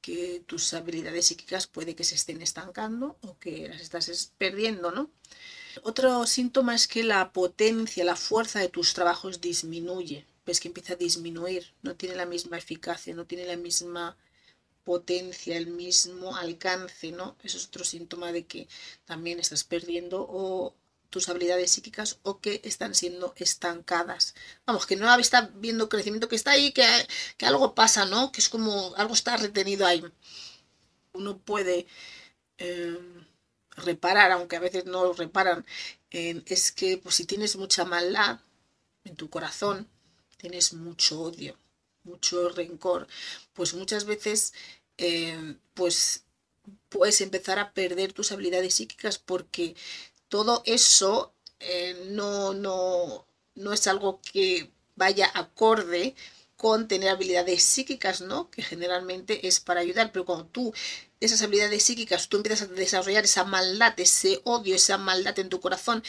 que 0.00 0.42
tus 0.46 0.72
habilidades 0.74 1.26
psíquicas 1.26 1.66
puede 1.66 1.94
que 1.96 2.04
se 2.04 2.14
estén 2.14 2.40
estancando 2.42 3.18
o 3.22 3.38
que 3.38 3.68
las 3.68 3.80
estás 3.80 4.32
perdiendo, 4.38 4.90
¿no? 4.92 5.10
Otro 5.82 6.26
síntoma 6.26 6.74
es 6.74 6.88
que 6.88 7.02
la 7.04 7.32
potencia, 7.32 8.04
la 8.04 8.16
fuerza 8.16 8.60
de 8.60 8.68
tus 8.68 8.94
trabajos 8.94 9.40
disminuye. 9.40 10.26
Ves 10.46 10.60
que 10.60 10.68
empieza 10.68 10.94
a 10.94 10.96
disminuir, 10.96 11.72
no 11.82 11.94
tiene 11.94 12.16
la 12.16 12.26
misma 12.26 12.58
eficacia, 12.58 13.14
no 13.14 13.26
tiene 13.26 13.44
la 13.44 13.56
misma 13.56 14.16
potencia, 14.84 15.56
el 15.56 15.66
mismo 15.66 16.34
alcance, 16.36 17.12
¿no? 17.12 17.36
Eso 17.42 17.58
es 17.58 17.66
otro 17.66 17.84
síntoma 17.84 18.32
de 18.32 18.46
que 18.46 18.68
también 19.04 19.38
estás 19.38 19.62
perdiendo 19.64 20.26
o 20.28 20.74
tus 21.10 21.28
habilidades 21.28 21.70
psíquicas 21.72 22.18
o 22.22 22.40
que 22.40 22.60
están 22.64 22.94
siendo 22.94 23.34
estancadas. 23.36 24.34
Vamos, 24.66 24.86
que 24.86 24.96
no 24.96 25.14
está 25.18 25.50
viendo 25.56 25.88
crecimiento, 25.88 26.28
que 26.28 26.36
está 26.36 26.52
ahí, 26.52 26.72
que, 26.72 26.86
que 27.36 27.46
algo 27.46 27.74
pasa, 27.74 28.04
¿no? 28.06 28.32
Que 28.32 28.40
es 28.40 28.48
como 28.48 28.94
algo 28.96 29.14
está 29.14 29.36
retenido 29.36 29.86
ahí. 29.86 30.02
Uno 31.12 31.38
puede 31.38 31.86
eh, 32.58 32.98
reparar, 33.78 34.32
aunque 34.32 34.56
a 34.56 34.60
veces 34.60 34.84
no 34.86 35.12
reparan, 35.12 35.64
es 36.10 36.72
que 36.72 36.98
pues, 36.98 37.14
si 37.16 37.24
tienes 37.24 37.56
mucha 37.56 37.84
maldad 37.84 38.40
en 39.04 39.16
tu 39.16 39.28
corazón, 39.30 39.88
tienes 40.36 40.72
mucho 40.72 41.20
odio, 41.20 41.56
mucho 42.04 42.48
rencor, 42.50 43.06
pues 43.52 43.74
muchas 43.74 44.04
veces 44.04 44.54
eh, 44.96 45.56
pues 45.74 46.24
puedes 46.88 47.20
empezar 47.20 47.58
a 47.58 47.72
perder 47.72 48.12
tus 48.12 48.32
habilidades 48.32 48.74
psíquicas 48.74 49.18
porque 49.18 49.76
todo 50.28 50.62
eso 50.66 51.32
eh, 51.60 52.08
no, 52.10 52.54
no, 52.54 53.26
no 53.54 53.72
es 53.72 53.86
algo 53.86 54.20
que 54.32 54.70
vaya 54.96 55.30
acorde 55.34 56.14
con 56.58 56.88
tener 56.88 57.08
habilidades 57.08 57.62
psíquicas, 57.62 58.20
¿no? 58.20 58.50
Que 58.50 58.62
generalmente 58.62 59.46
es 59.46 59.60
para 59.60 59.80
ayudar, 59.80 60.10
pero 60.12 60.24
cuando 60.26 60.44
tú 60.44 60.74
esas 61.20 61.40
habilidades 61.40 61.84
psíquicas, 61.84 62.28
tú 62.28 62.36
empiezas 62.36 62.68
a 62.68 62.72
desarrollar 62.72 63.24
esa 63.24 63.44
maldad, 63.44 63.94
ese 63.98 64.40
odio, 64.42 64.74
esa 64.74 64.98
maldad 64.98 65.38
en 65.38 65.50
tu 65.50 65.60
corazón, 65.60 66.02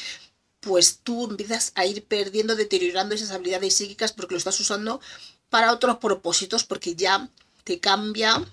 pues 0.60 1.01
tú 1.03 1.29
empiezas 1.29 1.72
a 1.75 1.86
ir 1.86 2.03
perdiendo, 2.03 2.56
deteriorando 2.56 3.13
esas 3.13 3.29
habilidades 3.29 3.75
psíquicas 3.75 4.12
porque 4.12 4.34
lo 4.34 4.39
estás 4.39 4.60
usando 4.60 5.00
para 5.50 5.72
otros 5.72 5.98
propósitos, 5.98 6.63
porque 6.63 6.96
ya 6.96 7.29
te 7.63 7.79
cambia 7.79 8.44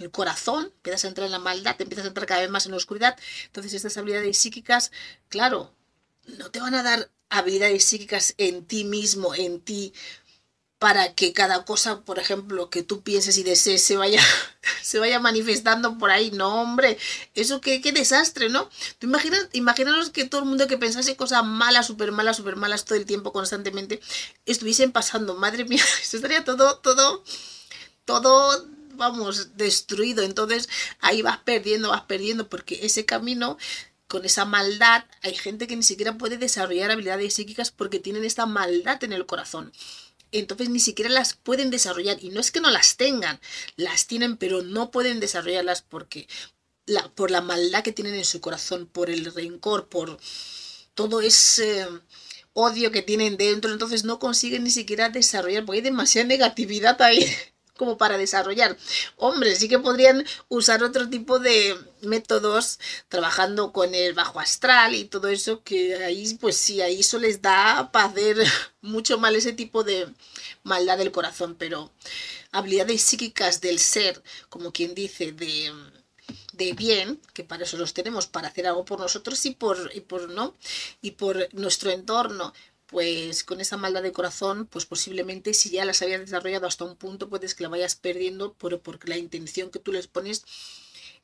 el 0.00 0.10
corazón, 0.10 0.66
empiezas 0.66 1.06
a 1.06 1.08
entrar 1.08 1.26
en 1.26 1.32
la 1.32 1.38
maldad, 1.38 1.76
te 1.76 1.84
empiezas 1.84 2.04
a 2.04 2.08
entrar 2.08 2.26
cada 2.26 2.42
vez 2.42 2.50
más 2.50 2.66
en 2.66 2.72
la 2.72 2.76
oscuridad. 2.76 3.16
Entonces 3.46 3.72
estas 3.72 3.96
habilidades 3.96 4.36
psíquicas, 4.36 4.92
claro, 5.30 5.72
no 6.26 6.50
te 6.50 6.60
van 6.60 6.74
a 6.74 6.82
dar 6.82 7.10
habilidades 7.30 7.86
psíquicas 7.86 8.34
en 8.36 8.66
ti 8.66 8.84
mismo, 8.84 9.34
en 9.34 9.60
ti, 9.60 9.94
para 10.78 11.14
que 11.14 11.32
cada 11.32 11.64
cosa, 11.64 12.02
por 12.02 12.18
ejemplo, 12.20 12.70
que 12.70 12.84
tú 12.84 13.02
pienses 13.02 13.36
y 13.36 13.42
desees 13.42 13.82
se 13.82 13.96
vaya, 13.96 14.22
se 14.82 14.98
vaya 14.98 15.18
manifestando 15.18 15.98
por 15.98 16.10
ahí. 16.10 16.30
No, 16.30 16.60
hombre, 16.62 16.98
eso 17.34 17.60
qué, 17.60 17.80
qué 17.80 17.92
desastre, 17.92 18.48
¿no? 18.48 18.70
Tú 18.98 19.08
imaginas, 19.08 19.48
imaginaros 19.52 20.10
que 20.10 20.24
todo 20.24 20.42
el 20.42 20.46
mundo 20.46 20.68
que 20.68 20.78
pensase 20.78 21.16
cosas 21.16 21.44
malas, 21.44 21.86
súper 21.86 22.12
malas, 22.12 22.36
súper 22.36 22.56
malas 22.56 22.84
todo 22.84 22.96
el 22.96 23.06
tiempo, 23.06 23.32
constantemente, 23.32 24.00
estuviesen 24.46 24.92
pasando. 24.92 25.34
Madre 25.34 25.64
mía, 25.64 25.82
esto 26.02 26.16
estaría 26.16 26.44
todo, 26.44 26.78
todo, 26.78 27.24
todo, 28.04 28.66
vamos, 28.94 29.56
destruido. 29.56 30.22
Entonces 30.22 30.68
ahí 31.00 31.22
vas 31.22 31.38
perdiendo, 31.38 31.90
vas 31.90 32.02
perdiendo, 32.02 32.48
porque 32.48 32.78
ese 32.82 33.04
camino 33.04 33.58
con 34.06 34.24
esa 34.24 34.46
maldad, 34.46 35.04
hay 35.22 35.34
gente 35.34 35.66
que 35.66 35.76
ni 35.76 35.82
siquiera 35.82 36.16
puede 36.16 36.38
desarrollar 36.38 36.90
habilidades 36.90 37.34
psíquicas 37.34 37.70
porque 37.70 37.98
tienen 37.98 38.24
esta 38.24 38.46
maldad 38.46 39.04
en 39.04 39.12
el 39.12 39.26
corazón 39.26 39.70
entonces 40.32 40.68
ni 40.68 40.80
siquiera 40.80 41.10
las 41.10 41.34
pueden 41.34 41.70
desarrollar. 41.70 42.18
Y 42.22 42.30
no 42.30 42.40
es 42.40 42.50
que 42.50 42.60
no 42.60 42.70
las 42.70 42.96
tengan, 42.96 43.40
las 43.76 44.06
tienen, 44.06 44.36
pero 44.36 44.62
no 44.62 44.90
pueden 44.90 45.20
desarrollarlas 45.20 45.82
porque 45.82 46.28
la, 46.86 47.08
por 47.14 47.30
la 47.30 47.40
maldad 47.40 47.82
que 47.82 47.92
tienen 47.92 48.14
en 48.14 48.24
su 48.24 48.40
corazón, 48.40 48.86
por 48.86 49.10
el 49.10 49.32
rencor, 49.34 49.88
por 49.88 50.18
todo 50.94 51.20
ese 51.20 51.86
odio 52.54 52.90
que 52.90 53.02
tienen 53.02 53.36
dentro, 53.36 53.72
entonces 53.72 54.04
no 54.04 54.18
consiguen 54.18 54.64
ni 54.64 54.70
siquiera 54.70 55.10
desarrollar, 55.10 55.64
porque 55.64 55.78
hay 55.78 55.84
demasiada 55.84 56.26
negatividad 56.26 57.00
ahí 57.02 57.24
como 57.78 57.96
para 57.96 58.18
desarrollar. 58.18 58.76
Hombre, 59.16 59.56
sí 59.56 59.68
que 59.68 59.78
podrían 59.78 60.26
usar 60.48 60.82
otro 60.84 61.08
tipo 61.08 61.38
de 61.38 61.78
métodos 62.02 62.78
trabajando 63.08 63.72
con 63.72 63.94
el 63.94 64.12
bajo 64.12 64.40
astral 64.40 64.94
y 64.94 65.04
todo 65.04 65.28
eso, 65.28 65.62
que 65.62 65.96
ahí, 66.04 66.34
pues 66.40 66.56
sí, 66.56 66.82
ahí 66.82 67.00
eso 67.00 67.18
les 67.18 67.40
da 67.40 67.90
para 67.90 68.08
hacer 68.08 68.36
mucho 68.82 69.18
mal 69.18 69.34
ese 69.36 69.52
tipo 69.54 69.84
de 69.84 70.08
maldad 70.62 70.98
del 70.98 71.12
corazón, 71.12 71.56
pero 71.58 71.90
habilidades 72.52 73.00
psíquicas 73.00 73.62
del 73.62 73.78
ser, 73.78 74.22
como 74.50 74.72
quien 74.72 74.94
dice, 74.94 75.32
de 75.32 75.72
de 76.58 76.72
bien, 76.72 77.20
que 77.34 77.44
para 77.44 77.62
eso 77.64 77.76
los 77.76 77.94
tenemos, 77.94 78.26
para 78.26 78.48
hacer 78.48 78.66
algo 78.66 78.84
por 78.84 78.98
nosotros 78.98 79.46
y 79.46 79.52
por, 79.52 79.92
y 79.94 80.00
por 80.00 80.28
no, 80.28 80.56
y 81.00 81.12
por 81.12 81.48
nuestro 81.54 81.90
entorno, 81.90 82.52
pues 82.88 83.44
con 83.44 83.60
esa 83.60 83.76
maldad 83.76 84.02
de 84.02 84.12
corazón, 84.12 84.66
pues 84.66 84.86
posiblemente 84.86 85.52
si 85.52 85.70
ya 85.70 85.84
las 85.84 86.00
habías 86.00 86.20
desarrollado 86.20 86.66
hasta 86.66 86.84
un 86.84 86.96
punto, 86.96 87.28
puedes 87.28 87.54
que 87.54 87.62
la 87.62 87.68
vayas 87.68 87.94
perdiendo 87.96 88.54
por, 88.54 88.80
por 88.80 89.06
la 89.06 89.18
intención 89.18 89.70
que 89.70 89.78
tú 89.78 89.92
les 89.92 90.06
pones 90.06 90.42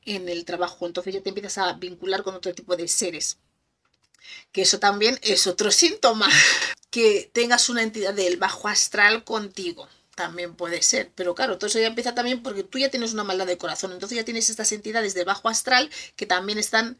en 0.04 0.28
el 0.28 0.44
trabajo. 0.44 0.86
Entonces 0.86 1.14
ya 1.14 1.22
te 1.22 1.30
empiezas 1.30 1.58
a 1.58 1.72
vincular 1.72 2.22
con 2.22 2.34
otro 2.34 2.54
tipo 2.54 2.76
de 2.76 2.86
seres. 2.86 3.38
Que 4.52 4.62
eso 4.62 4.78
también 4.78 5.18
es 5.22 5.46
otro 5.46 5.70
síntoma. 5.70 6.28
Que 6.90 7.30
tengas 7.32 7.70
una 7.70 7.82
entidad 7.82 8.12
del 8.12 8.36
bajo 8.36 8.68
astral 8.68 9.24
contigo. 9.24 9.88
También 10.14 10.54
puede 10.54 10.82
ser. 10.82 11.10
Pero 11.14 11.34
claro, 11.34 11.56
todo 11.56 11.68
eso 11.68 11.80
ya 11.80 11.86
empieza 11.86 12.14
también 12.14 12.42
porque 12.42 12.62
tú 12.62 12.78
ya 12.78 12.90
tienes 12.90 13.14
una 13.14 13.24
maldad 13.24 13.46
de 13.46 13.58
corazón. 13.58 13.92
Entonces 13.92 14.16
ya 14.16 14.24
tienes 14.24 14.50
estas 14.50 14.70
entidades 14.72 15.14
del 15.14 15.24
bajo 15.24 15.48
astral 15.48 15.90
que 16.14 16.26
también 16.26 16.58
están 16.58 16.98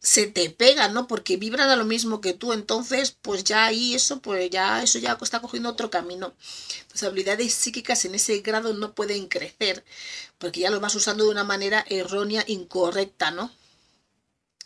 se 0.00 0.26
te 0.26 0.50
pega, 0.50 0.88
¿no? 0.88 1.08
Porque 1.08 1.36
vibran 1.36 1.70
a 1.70 1.76
lo 1.76 1.84
mismo 1.84 2.20
que 2.20 2.32
tú, 2.34 2.52
entonces, 2.52 3.16
pues 3.22 3.44
ya 3.44 3.66
ahí 3.66 3.94
eso, 3.94 4.20
pues 4.22 4.48
ya 4.50 4.82
eso 4.82 4.98
ya 4.98 5.18
está 5.20 5.40
cogiendo 5.40 5.70
otro 5.70 5.90
camino. 5.90 6.34
Tus 6.88 7.02
habilidades 7.02 7.52
psíquicas 7.54 8.04
en 8.04 8.14
ese 8.14 8.38
grado 8.40 8.74
no 8.74 8.94
pueden 8.94 9.28
crecer, 9.28 9.84
porque 10.38 10.60
ya 10.60 10.70
lo 10.70 10.80
vas 10.80 10.94
usando 10.94 11.24
de 11.24 11.30
una 11.30 11.44
manera 11.44 11.84
errónea, 11.88 12.44
incorrecta, 12.46 13.30
¿no? 13.32 13.52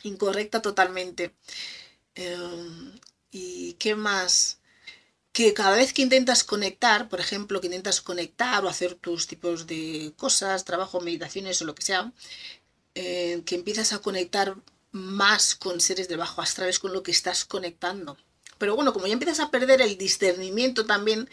Incorrecta 0.02 0.60
totalmente. 0.62 1.34
Em, 2.14 2.92
¿Y 3.30 3.74
qué 3.74 3.94
más? 3.94 4.58
Que 5.32 5.54
cada 5.54 5.76
vez 5.76 5.92
que 5.94 6.02
intentas 6.02 6.44
conectar, 6.44 7.08
por 7.08 7.20
ejemplo, 7.20 7.60
que 7.60 7.68
intentas 7.68 8.00
conectar 8.02 8.64
o 8.64 8.68
hacer 8.68 8.94
tus 8.96 9.26
tipos 9.26 9.66
de 9.66 10.12
cosas, 10.16 10.64
trabajo, 10.64 11.00
meditaciones 11.00 11.62
o 11.62 11.64
lo 11.64 11.74
que 11.74 11.82
sea, 11.82 12.12
eh, 12.94 13.42
que 13.46 13.54
empiezas 13.54 13.92
a 13.92 14.00
conectar 14.00 14.56
más 14.92 15.54
con 15.54 15.80
seres 15.80 16.08
de 16.08 16.16
bajo 16.16 16.40
astral, 16.40 16.78
con 16.78 16.92
lo 16.92 17.02
que 17.02 17.10
estás 17.10 17.44
conectando. 17.44 18.16
Pero 18.58 18.76
bueno, 18.76 18.92
como 18.92 19.06
ya 19.06 19.14
empiezas 19.14 19.40
a 19.40 19.50
perder 19.50 19.82
el 19.82 19.98
discernimiento 19.98 20.86
también, 20.86 21.28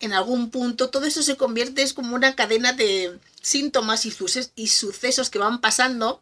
en 0.00 0.12
algún 0.12 0.50
punto 0.50 0.90
todo 0.90 1.06
eso 1.06 1.22
se 1.22 1.36
convierte 1.36 1.82
es 1.82 1.92
como 1.92 2.14
una 2.14 2.34
cadena 2.34 2.72
de 2.72 3.18
síntomas 3.40 4.04
y, 4.04 4.14
y 4.56 4.66
sucesos 4.68 5.30
que 5.30 5.38
van 5.38 5.60
pasando 5.60 6.20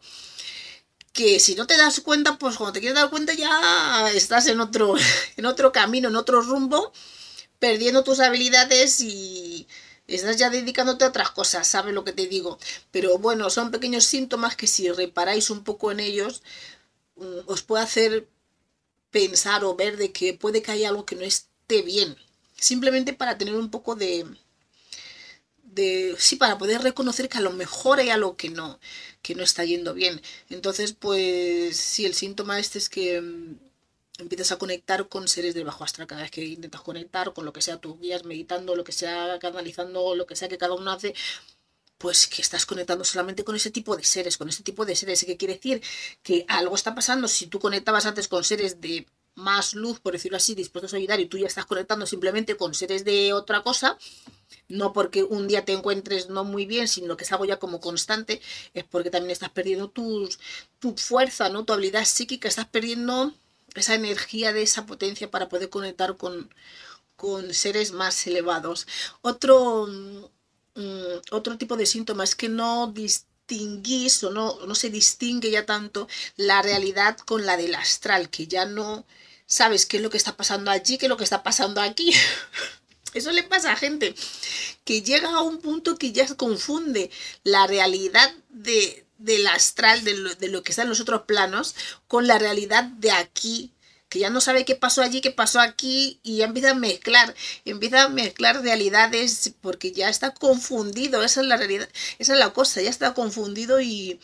que 1.15 1.39
si 1.39 1.55
no 1.55 1.65
te 1.65 1.77
das 1.77 2.01
cuenta, 2.01 2.37
pues 2.37 2.57
cuando 2.57 2.73
te 2.73 2.81
quieres 2.81 2.99
dar 2.99 3.09
cuenta 3.09 3.33
ya 3.33 4.11
estás 4.13 4.47
en 4.47 4.59
otro, 4.59 4.95
en 5.37 5.45
otro 5.45 5.71
camino, 5.71 6.09
en 6.09 6.15
otro 6.17 6.41
rumbo, 6.41 6.91
perdiendo 7.57 8.03
tus 8.03 8.19
habilidades 8.19 8.99
y 9.01 9.67
estás 10.07 10.37
ya 10.37 10.49
dedicándote 10.49 11.05
a 11.05 11.09
otras 11.09 11.31
cosas, 11.31 11.67
¿sabes 11.67 11.93
lo 11.93 12.03
que 12.03 12.13
te 12.13 12.27
digo? 12.27 12.59
Pero 12.91 13.17
bueno, 13.17 13.49
son 13.49 13.71
pequeños 13.71 14.05
síntomas 14.05 14.55
que 14.55 14.67
si 14.67 14.91
reparáis 14.91 15.49
un 15.49 15.63
poco 15.63 15.91
en 15.91 15.99
ellos, 15.99 16.43
mm, 17.17 17.39
os 17.47 17.61
puede 17.63 17.83
hacer 17.83 18.27
pensar 19.11 19.63
o 19.65 19.75
ver 19.75 19.97
de 19.97 20.11
que 20.11 20.33
puede 20.33 20.61
que 20.61 20.71
haya 20.71 20.89
algo 20.89 21.05
que 21.05 21.15
no 21.15 21.23
esté 21.23 21.81
bien. 21.83 22.17
Simplemente 22.55 23.13
para 23.13 23.37
tener 23.37 23.55
un 23.55 23.71
poco 23.71 23.95
de, 23.95 24.25
de 25.63 26.15
sí, 26.17 26.35
para 26.37 26.57
poder 26.57 26.81
reconocer 26.81 27.29
que 27.29 27.37
a 27.37 27.41
lo 27.41 27.51
mejor 27.51 27.99
hay 27.99 28.09
algo 28.09 28.37
que 28.37 28.49
no, 28.49 28.79
que 29.21 29.35
no 29.35 29.43
está 29.43 29.63
yendo 29.65 29.93
bien. 29.93 30.21
Entonces, 30.49 30.93
pues 30.93 31.77
si 31.77 32.05
el 32.05 32.13
síntoma 32.15 32.59
este 32.59 32.79
es 32.79 32.89
que 32.89 33.21
mm, 33.21 33.55
empiezas 34.19 34.51
a 34.51 34.57
conectar 34.57 35.07
con 35.07 35.27
seres 35.27 35.53
del 35.53 35.65
bajo 35.65 35.83
astral 35.83 36.07
cada 36.07 36.21
vez 36.21 36.31
que 36.31 36.43
intentas 36.45 36.81
conectar 36.81 37.33
con 37.33 37.45
lo 37.45 37.53
que 37.53 37.61
sea 37.61 37.77
tus 37.77 37.99
guías, 37.99 38.23
meditando, 38.23 38.75
lo 38.75 38.83
que 38.83 38.91
sea, 38.91 39.37
canalizando, 39.39 40.15
lo 40.15 40.25
que 40.25 40.35
sea 40.35 40.47
que 40.47 40.57
cada 40.57 40.73
uno 40.73 40.91
hace, 40.91 41.13
pues 41.97 42.27
que 42.27 42.41
estás 42.41 42.65
conectando 42.65 43.03
solamente 43.03 43.43
con 43.43 43.55
ese 43.55 43.71
tipo 43.71 43.95
de 43.95 44.03
seres, 44.03 44.37
con 44.37 44.49
ese 44.49 44.63
tipo 44.63 44.85
de 44.85 44.95
seres. 44.95 45.25
¿Qué 45.25 45.37
quiere 45.37 45.55
decir? 45.55 45.81
Que 46.23 46.45
algo 46.47 46.75
está 46.75 46.95
pasando. 46.95 47.27
Si 47.27 47.47
tú 47.47 47.59
conectabas 47.59 48.05
antes 48.05 48.27
con 48.27 48.43
seres 48.43 48.81
de 48.81 49.07
más 49.35 49.73
luz, 49.73 49.99
por 49.99 50.13
decirlo 50.13 50.37
así, 50.37 50.55
dispuestos 50.55 50.93
a 50.93 50.97
ayudar 50.97 51.19
y 51.19 51.25
tú 51.25 51.37
ya 51.37 51.47
estás 51.47 51.65
conectando 51.65 52.05
simplemente 52.05 52.55
con 52.55 52.73
seres 52.73 53.03
de 53.03 53.33
otra 53.33 53.63
cosa, 53.63 53.97
no 54.69 54.93
porque 54.93 55.23
un 55.23 55.47
día 55.47 55.65
te 55.65 55.73
encuentres 55.73 56.29
no 56.29 56.45
muy 56.45 56.65
bien, 56.65 56.87
sino 56.87 57.17
que 57.17 57.25
es 57.25 57.31
algo 57.33 57.43
ya 57.43 57.59
como 57.59 57.81
constante, 57.81 58.41
es 58.73 58.85
porque 58.85 59.09
también 59.09 59.31
estás 59.31 59.49
perdiendo 59.49 59.89
tu 59.89 60.29
fuerza, 60.95 61.49
¿no? 61.49 61.65
Tu 61.65 61.73
habilidad 61.73 62.05
psíquica, 62.05 62.47
estás 62.47 62.67
perdiendo 62.67 63.33
esa 63.75 63.95
energía 63.95 64.53
de 64.53 64.63
esa 64.63 64.85
potencia 64.85 65.29
para 65.29 65.49
poder 65.49 65.69
conectar 65.69 66.17
con, 66.17 66.49
con 67.15 67.53
seres 67.53 67.91
más 67.91 68.25
elevados. 68.27 68.87
Otro, 69.21 69.87
mm, 69.87 71.19
otro 71.31 71.57
tipo 71.57 71.77
de 71.77 71.85
síntomas 71.85 72.29
es 72.29 72.35
que 72.35 72.49
no 72.49 72.87
distinguís 72.87 74.23
o 74.23 74.31
no, 74.31 74.65
no 74.65 74.75
se 74.75 74.89
distingue 74.89 75.51
ya 75.51 75.65
tanto 75.65 76.07
la 76.37 76.61
realidad 76.61 77.17
con 77.17 77.45
la 77.45 77.57
del 77.57 77.75
astral, 77.75 78.29
que 78.29 78.47
ya 78.47 78.65
no 78.65 79.05
sabes 79.45 79.85
qué 79.85 79.97
es 79.97 80.03
lo 80.03 80.09
que 80.09 80.17
está 80.17 80.35
pasando 80.37 80.71
allí, 80.71 80.97
qué 80.97 81.05
es 81.05 81.09
lo 81.09 81.17
que 81.17 81.23
está 81.23 81.43
pasando 81.43 81.81
aquí. 81.81 82.13
Eso 83.15 83.31
le 83.31 83.43
pasa 83.43 83.71
a 83.71 83.77
gente 83.77 84.13
que 84.83 85.01
llega 85.01 85.29
a 85.29 85.41
un 85.41 85.59
punto 85.59 85.97
que 85.97 86.11
ya 86.11 86.27
confunde 86.35 87.09
la 87.43 87.65
realidad 87.65 88.31
de, 88.49 89.05
del 89.17 89.47
astral, 89.47 90.03
de 90.03 90.17
lo, 90.17 90.35
de 90.35 90.49
lo 90.49 90.63
que 90.63 90.73
está 90.73 90.83
en 90.83 90.89
los 90.89 90.99
otros 90.99 91.21
planos, 91.21 91.75
con 92.07 92.27
la 92.27 92.37
realidad 92.37 92.83
de 92.83 93.11
aquí, 93.11 93.71
que 94.09 94.19
ya 94.19 94.29
no 94.29 94.41
sabe 94.41 94.65
qué 94.65 94.75
pasó 94.75 95.01
allí, 95.01 95.21
qué 95.21 95.31
pasó 95.31 95.61
aquí, 95.61 96.19
y 96.23 96.37
ya 96.37 96.45
empieza 96.45 96.71
a 96.71 96.75
mezclar, 96.75 97.33
empieza 97.63 98.03
a 98.03 98.09
mezclar 98.09 98.61
realidades 98.61 99.53
porque 99.61 99.93
ya 99.93 100.09
está 100.09 100.33
confundido, 100.33 101.23
esa 101.23 101.39
es 101.39 101.47
la 101.47 101.55
realidad, 101.55 101.89
esa 102.19 102.33
es 102.33 102.39
la 102.39 102.51
cosa, 102.51 102.81
ya 102.81 102.89
está 102.89 103.13
confundido 103.13 103.79
y, 103.79 104.19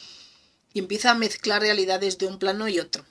y 0.74 0.79
empieza 0.79 1.12
a 1.12 1.15
mezclar 1.15 1.62
realidades 1.62 2.17
de 2.17 2.27
un 2.27 2.39
plano 2.39 2.67
y 2.67 2.79
otro. 2.79 3.05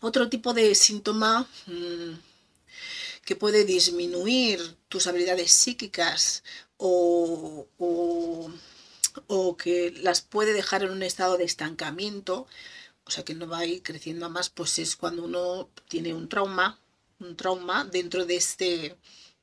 Otro 0.00 0.30
tipo 0.30 0.54
de 0.54 0.74
síntoma 0.74 1.46
mmm, 1.66 2.14
que 3.26 3.36
puede 3.36 3.64
disminuir 3.64 4.76
tus 4.96 5.08
habilidades 5.08 5.52
psíquicas 5.52 6.42
o, 6.78 7.68
o, 7.76 9.56
que 9.58 9.90
las 9.90 10.22
puede 10.22 10.54
dejar 10.54 10.84
en 10.84 10.90
un 10.90 11.02
estado 11.02 11.36
de 11.36 11.44
estancamiento, 11.44 12.46
o 13.04 13.10
sea 13.10 13.22
que 13.22 13.34
no 13.34 13.46
va 13.46 13.58
a 13.58 13.66
ir 13.66 13.82
creciendo 13.82 14.24
a 14.24 14.30
más, 14.30 14.48
pues 14.48 14.78
es 14.78 14.96
cuando 14.96 15.24
uno 15.24 15.68
tiene 15.86 16.14
un 16.14 16.30
trauma, 16.30 16.80
un 17.20 17.36
trauma 17.36 17.84
dentro 17.84 18.24
de 18.24 18.36
este, 18.36 18.96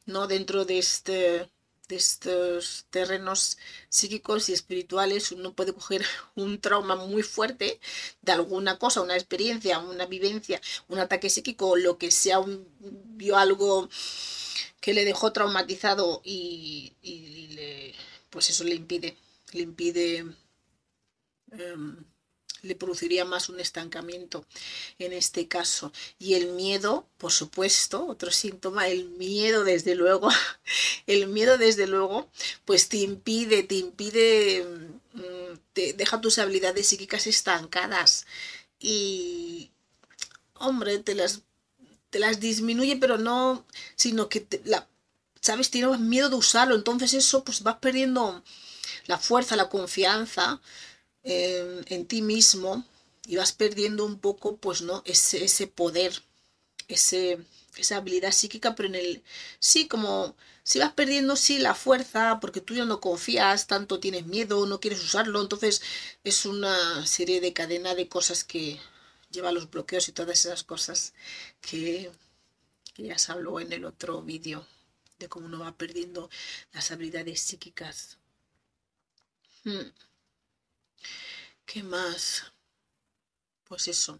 no 0.07 0.25
dentro 0.25 0.65
de 0.65 0.79
este 0.79 1.47
de 1.87 1.97
estos 1.97 2.87
terrenos 2.89 3.59
psíquicos 3.89 4.49
y 4.49 4.53
espirituales, 4.53 5.31
uno 5.31 5.53
puede 5.53 5.73
coger 5.73 6.03
un 6.35 6.59
trauma 6.59 6.95
muy 6.95 7.21
fuerte 7.21 7.79
de 8.23 8.31
alguna 8.31 8.79
cosa, 8.79 9.01
una 9.01 9.15
experiencia, 9.15 9.77
una 9.77 10.07
vivencia, 10.07 10.59
un 10.87 10.97
ataque 10.97 11.29
psíquico, 11.29 11.75
lo 11.75 11.99
que 11.99 12.09
sea, 12.09 12.39
un, 12.39 12.67
vio 12.79 13.37
algo 13.37 13.89
que 14.83 14.93
le 14.93 15.05
dejó 15.05 15.31
traumatizado 15.31 16.21
y, 16.25 16.91
pues 18.29 18.49
eso 18.49 18.65
le 18.65 18.75
impide, 18.75 19.15
le 19.53 19.61
impide 19.61 20.25
em, 21.51 22.03
le 22.63 22.75
produciría 22.75 23.23
más 23.23 23.47
un 23.47 23.61
estancamiento 23.61 24.45
en 24.99 25.13
este 25.13 25.47
caso. 25.47 25.93
Y 26.19 26.33
el 26.33 26.51
miedo, 26.51 27.07
por 27.17 27.31
supuesto, 27.31 28.05
otro 28.07 28.29
síntoma, 28.31 28.89
el 28.89 29.07
miedo 29.07 29.63
desde 29.63 29.95
luego, 29.95 30.27
el 31.07 31.27
miedo 31.27 31.57
desde 31.57 31.87
luego, 31.87 32.29
pues 32.65 32.89
te 32.89 32.97
impide, 32.97 33.63
te 33.63 33.75
impide, 33.75 34.65
mm, 35.13 35.57
te 35.71 35.93
deja 35.93 36.19
tus 36.19 36.39
habilidades 36.39 36.87
psíquicas 36.87 37.25
estancadas 37.25 38.25
y, 38.81 39.71
hombre, 40.55 40.99
te 40.99 41.15
las, 41.15 41.43
te 42.13 42.19
las 42.19 42.39
disminuye, 42.39 42.97
pero 42.97 43.17
no, 43.17 43.65
sino 43.95 44.29
que 44.29 44.45
la, 44.65 44.87
¿sabes? 45.41 45.71
Tienes 45.71 45.99
miedo 45.99 46.29
de 46.29 46.35
usarlo, 46.35 46.75
entonces 46.75 47.13
eso 47.15 47.43
pues 47.43 47.63
vas 47.63 47.77
perdiendo 47.79 48.43
la 49.07 49.17
fuerza, 49.17 49.55
la 49.55 49.67
confianza 49.67 50.61
en, 51.23 52.05
ti 52.05 52.21
mismo 52.21 52.85
y 53.25 53.35
vas 53.37 53.51
perdiendo 53.51 54.05
un 54.05 54.19
poco, 54.19 54.57
pues, 54.57 54.83
¿no? 54.83 55.01
Ese, 55.05 55.43
ese 55.43 55.65
poder, 55.65 56.21
ese, 56.87 57.39
esa 57.77 57.97
habilidad 57.97 58.31
psíquica, 58.31 58.75
pero 58.75 58.89
en 58.89 58.95
el, 58.95 59.23
sí, 59.59 59.87
como 59.87 60.35
si 60.63 60.77
vas 60.77 60.93
perdiendo, 60.93 61.35
sí, 61.35 61.57
la 61.57 61.73
fuerza, 61.73 62.39
porque 62.41 62.61
tú 62.61 62.75
ya 62.75 62.85
no 62.85 63.01
confías, 63.01 63.65
tanto 63.65 63.99
tienes 63.99 64.27
miedo, 64.27 64.67
no 64.67 64.79
quieres 64.79 65.03
usarlo, 65.03 65.41
entonces 65.41 65.81
es 66.23 66.45
una 66.45 67.07
serie 67.07 67.41
de 67.41 67.53
cadena 67.53 67.95
de 67.95 68.07
cosas 68.07 68.43
que 68.43 68.79
lleva 69.33 69.51
los 69.51 69.69
bloqueos 69.69 70.07
y 70.07 70.11
todas 70.13 70.45
esas 70.45 70.63
cosas 70.63 71.13
que, 71.63 72.11
ya 72.97 73.17
se 73.17 73.31
habló 73.31 73.59
en 73.59 73.73
el 73.73 73.85
otro 73.85 74.21
vídeo, 74.21 74.67
de 75.17 75.29
cómo 75.29 75.47
uno 75.47 75.59
va 75.59 75.75
perdiendo 75.77 76.29
las 76.73 76.91
habilidades 76.91 77.41
psíquicas. 77.41 78.17
Hmm. 79.63 79.89
¿Qué 81.65 81.81
más? 81.81 82.51
Pues 83.63 83.87
eso. 83.87 84.19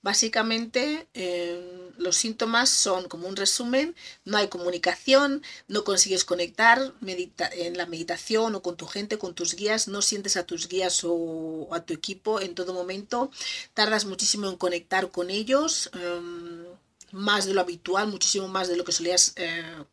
Básicamente 0.00 1.08
em, 1.14 1.90
los 1.98 2.16
síntomas 2.16 2.70
son 2.70 3.08
como 3.08 3.26
un 3.26 3.36
resumen, 3.36 3.96
no 4.24 4.36
hay 4.38 4.48
comunicación, 4.48 5.42
no 5.66 5.82
consigues 5.82 6.24
conectar 6.24 6.94
en 7.02 7.76
la 7.76 7.86
meditación 7.86 8.54
o 8.54 8.62
con 8.62 8.76
tu 8.76 8.86
gente, 8.86 9.18
con 9.18 9.34
tus 9.34 9.54
guías, 9.54 9.88
no 9.88 10.00
sientes 10.02 10.36
a 10.36 10.46
tus 10.46 10.68
guías 10.68 11.02
o, 11.04 11.68
a 11.72 11.84
tu 11.84 11.94
equipo 11.94 12.40
en 12.40 12.54
todo 12.54 12.72
momento, 12.74 13.30
tardas 13.74 14.04
muchísimo 14.04 14.48
en 14.48 14.56
conectar 14.56 15.10
con 15.10 15.30
ellos, 15.30 15.90
em, 15.94 16.64
más 17.10 17.46
de 17.46 17.54
lo 17.54 17.60
habitual, 17.60 18.06
muchísimo 18.08 18.48
más 18.48 18.68
de 18.68 18.76
lo 18.76 18.84
que 18.84 18.92
solías... 18.92 19.32
Eh, 19.36 19.84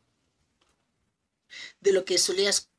de 1.82 1.94
lo 1.94 2.04
que 2.06 2.18
solías 2.18 2.70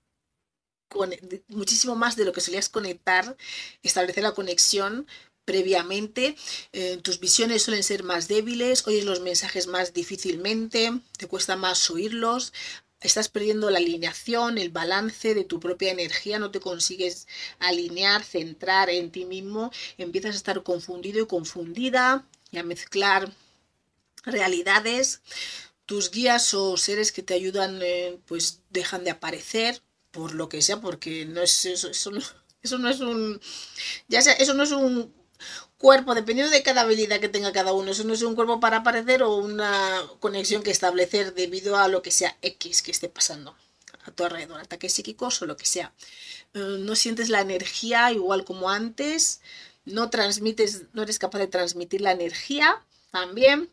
muchísimo 1.48 1.94
más 1.96 2.16
de 2.16 2.24
lo 2.24 2.32
que 2.32 2.40
solías 2.40 2.68
conectar, 2.68 3.36
establecer 3.82 4.22
la 4.22 4.32
conexión 4.32 5.06
previamente, 5.46 6.36
eh, 6.72 6.98
tus 7.02 7.20
visiones 7.20 7.62
suelen 7.62 7.84
ser 7.84 8.02
más 8.02 8.28
débiles, 8.28 8.86
oyes 8.86 9.04
los 9.04 9.20
mensajes 9.20 9.68
más 9.68 9.94
difícilmente, 9.94 10.92
te 11.16 11.28
cuesta 11.28 11.56
más 11.56 11.88
oírlos, 11.88 12.52
estás 13.00 13.28
perdiendo 13.28 13.70
la 13.70 13.78
alineación, 13.78 14.58
el 14.58 14.70
balance 14.70 15.34
de 15.34 15.44
tu 15.44 15.60
propia 15.60 15.92
energía, 15.92 16.38
no 16.38 16.50
te 16.50 16.60
consigues 16.60 17.28
alinear, 17.60 18.24
centrar 18.24 18.90
en 18.90 19.10
ti 19.10 19.24
mismo, 19.24 19.70
empiezas 19.96 20.34
a 20.34 20.38
estar 20.38 20.62
confundido 20.62 21.22
y 21.22 21.26
confundida 21.26 22.26
y 22.50 22.58
a 22.58 22.64
mezclar 22.64 23.32
realidades. 24.24 25.22
Tus 25.86 26.10
guías 26.10 26.52
o 26.54 26.76
seres 26.76 27.12
que 27.12 27.22
te 27.22 27.34
ayudan 27.34 27.80
eh, 27.82 28.18
pues 28.26 28.62
dejan 28.70 29.04
de 29.04 29.10
aparecer, 29.10 29.80
por 30.10 30.34
lo 30.34 30.48
que 30.48 30.60
sea, 30.60 30.80
porque 30.80 31.24
no 31.24 31.40
es 31.40 31.64
eso, 31.66 31.88
eso 31.88 32.10
no, 32.10 32.20
eso 32.62 32.78
no 32.78 32.88
es 32.88 32.98
un, 32.98 33.40
ya 34.08 34.18
eso 34.18 34.54
no 34.54 34.64
es 34.64 34.72
un 34.72 35.14
cuerpo, 35.78 36.14
dependiendo 36.14 36.52
de 36.52 36.62
cada 36.62 36.82
habilidad 36.82 37.20
que 37.20 37.28
tenga 37.28 37.52
cada 37.52 37.72
uno, 37.72 37.90
eso 37.90 38.04
no 38.04 38.14
es 38.14 38.22
un 38.22 38.34
cuerpo 38.34 38.60
para 38.60 38.78
aparecer 38.78 39.22
o 39.22 39.36
una 39.36 40.02
conexión 40.20 40.62
que 40.62 40.70
establecer 40.70 41.34
debido 41.34 41.76
a 41.76 41.88
lo 41.88 42.02
que 42.02 42.10
sea 42.10 42.36
X 42.42 42.82
que 42.82 42.90
esté 42.90 43.08
pasando 43.08 43.54
a 44.04 44.10
tu 44.10 44.24
alrededor, 44.24 44.60
ataques 44.60 44.92
psíquicos 44.92 45.42
o 45.42 45.46
lo 45.46 45.56
que 45.56 45.66
sea. 45.66 45.92
Eh, 46.54 46.78
no 46.80 46.96
sientes 46.96 47.28
la 47.28 47.40
energía 47.40 48.12
igual 48.12 48.44
como 48.44 48.70
antes, 48.70 49.40
no 49.84 50.10
transmites, 50.10 50.84
no 50.92 51.02
eres 51.02 51.18
capaz 51.18 51.38
de 51.38 51.48
transmitir 51.48 52.00
la 52.00 52.12
energía 52.12 52.82
también. 53.10 53.68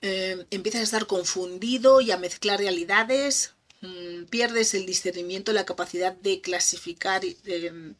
Eh, 0.00 0.46
empiezas 0.50 0.80
a 0.82 0.84
estar 0.84 1.06
confundido 1.06 2.00
y 2.00 2.10
a 2.12 2.16
mezclar 2.16 2.60
realidades, 2.60 3.54
mm, 3.80 4.24
pierdes 4.24 4.74
el 4.74 4.86
discernimiento, 4.86 5.52
la 5.52 5.66
capacidad 5.66 6.12
de 6.12 6.40
clasificar 6.40 7.22
em, 7.44 7.94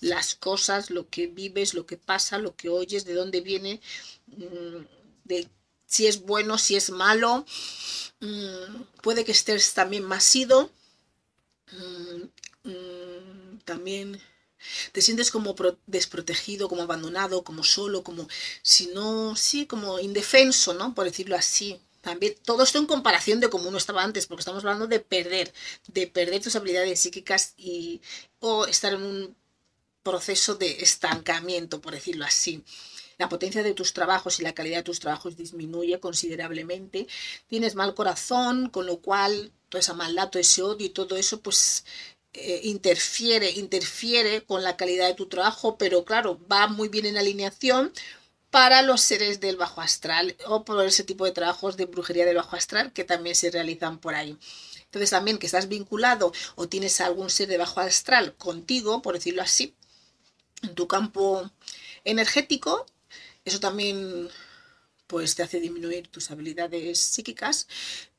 las 0.00 0.34
cosas, 0.34 0.90
lo 0.90 1.08
que 1.08 1.26
vives, 1.26 1.74
lo 1.74 1.86
que 1.86 1.96
pasa, 1.96 2.38
lo 2.38 2.56
que 2.56 2.68
oyes, 2.68 3.04
de 3.04 3.14
dónde 3.14 3.40
viene, 3.40 3.80
mm, 4.28 4.84
de 5.24 5.48
si 5.86 6.06
es 6.06 6.22
bueno, 6.22 6.58
si 6.58 6.76
es 6.76 6.90
malo. 6.90 7.44
Mm, 8.20 8.82
puede 9.02 9.24
que 9.24 9.32
estés 9.32 9.74
también 9.74 10.04
masido. 10.04 10.70
también 13.64 14.20
te 14.92 15.02
sientes 15.02 15.30
como 15.30 15.54
desprotegido, 15.86 16.68
como 16.68 16.82
abandonado, 16.82 17.44
como 17.44 17.64
solo, 17.64 18.02
como 18.02 18.28
si 18.62 18.88
no, 18.88 19.36
sí, 19.36 19.66
como 19.66 19.98
indefenso, 19.98 20.74
¿no? 20.74 20.94
Por 20.94 21.04
decirlo 21.06 21.36
así. 21.36 21.80
También 22.02 22.34
todo 22.44 22.62
esto 22.62 22.78
en 22.78 22.86
comparación 22.86 23.40
de 23.40 23.50
cómo 23.50 23.68
uno 23.68 23.78
estaba 23.78 24.02
antes, 24.02 24.26
porque 24.26 24.40
estamos 24.40 24.64
hablando 24.64 24.86
de 24.86 25.00
perder, 25.00 25.52
de 25.88 26.06
perder 26.06 26.42
tus 26.42 26.56
habilidades 26.56 27.00
psíquicas 27.00 27.54
y 27.58 28.00
o 28.40 28.66
estar 28.66 28.94
en 28.94 29.02
un 29.02 29.36
proceso 30.10 30.56
de 30.56 30.82
estancamiento, 30.82 31.80
por 31.80 31.94
decirlo 31.94 32.24
así. 32.24 32.64
La 33.16 33.28
potencia 33.28 33.62
de 33.62 33.74
tus 33.74 33.92
trabajos 33.92 34.40
y 34.40 34.42
la 34.42 34.54
calidad 34.54 34.78
de 34.78 34.82
tus 34.82 34.98
trabajos 34.98 35.36
disminuye 35.36 36.00
considerablemente. 36.00 37.06
Tienes 37.46 37.74
mal 37.74 37.94
corazón, 37.94 38.70
con 38.70 38.86
lo 38.86 38.98
cual 39.00 39.52
toda 39.68 39.80
esa 39.80 39.94
maldad, 39.94 40.30
todo 40.30 40.40
ese 40.40 40.62
odio 40.62 40.86
y 40.86 40.90
todo 40.90 41.16
eso, 41.16 41.40
pues 41.40 41.84
eh, 42.32 42.60
interfiere, 42.64 43.50
interfiere 43.52 44.42
con 44.42 44.62
la 44.62 44.76
calidad 44.76 45.06
de 45.06 45.14
tu 45.14 45.26
trabajo, 45.26 45.76
pero 45.78 46.04
claro, 46.04 46.40
va 46.50 46.66
muy 46.66 46.88
bien 46.88 47.06
en 47.06 47.18
alineación 47.18 47.92
para 48.50 48.82
los 48.82 49.00
seres 49.00 49.38
del 49.38 49.56
bajo 49.56 49.80
astral 49.80 50.36
o 50.46 50.64
por 50.64 50.84
ese 50.84 51.04
tipo 51.04 51.24
de 51.24 51.32
trabajos 51.32 51.76
de 51.76 51.86
brujería 51.86 52.24
del 52.24 52.36
bajo 52.36 52.56
astral 52.56 52.92
que 52.92 53.04
también 53.04 53.36
se 53.36 53.50
realizan 53.50 53.98
por 53.98 54.14
ahí. 54.14 54.36
Entonces 54.86 55.10
también 55.10 55.38
que 55.38 55.46
estás 55.46 55.68
vinculado 55.68 56.32
o 56.56 56.68
tienes 56.68 57.00
algún 57.00 57.30
ser 57.30 57.48
de 57.48 57.58
bajo 57.58 57.80
astral 57.80 58.34
contigo, 58.36 59.02
por 59.02 59.14
decirlo 59.14 59.42
así, 59.42 59.74
en 60.62 60.74
tu 60.74 60.86
campo 60.86 61.50
energético, 62.04 62.86
eso 63.44 63.60
también 63.60 64.28
pues 65.06 65.34
te 65.34 65.42
hace 65.42 65.60
disminuir 65.60 66.08
tus 66.08 66.30
habilidades 66.30 67.00
psíquicas 67.00 67.66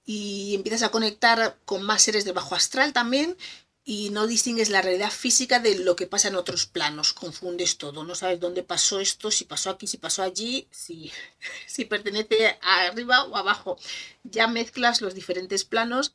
y 0.06 0.56
empiezas 0.56 0.84
a 0.84 0.92
conectar 0.92 1.58
con 1.66 1.84
más 1.84 2.02
seres 2.02 2.26
de 2.26 2.34
bajo 2.34 2.56
astral 2.56 2.92
también 2.92 3.38
y 3.84 4.10
no 4.12 4.28
distingues 4.28 4.70
la 4.70 4.82
realidad 4.82 5.10
física 5.10 5.60
de 5.60 5.80
lo 5.80 5.96
que 5.96 6.06
pasa 6.06 6.28
en 6.28 6.36
otros 6.36 6.68
planos, 6.68 7.14
confundes 7.14 7.78
todo, 7.78 8.04
no 8.04 8.14
sabes 8.14 8.40
dónde 8.40 8.62
pasó 8.62 9.00
esto, 9.00 9.32
si 9.32 9.46
pasó 9.46 9.72
aquí, 9.72 9.88
si 9.88 9.98
pasó 9.98 10.22
allí, 10.22 10.68
si, 10.70 11.12
si 11.68 11.86
pertenece 11.86 12.60
arriba 12.62 13.24
o 13.24 13.36
abajo. 13.36 13.78
Ya 14.24 14.48
mezclas 14.48 15.02
los 15.02 15.16
diferentes 15.16 15.66
planos 15.66 16.14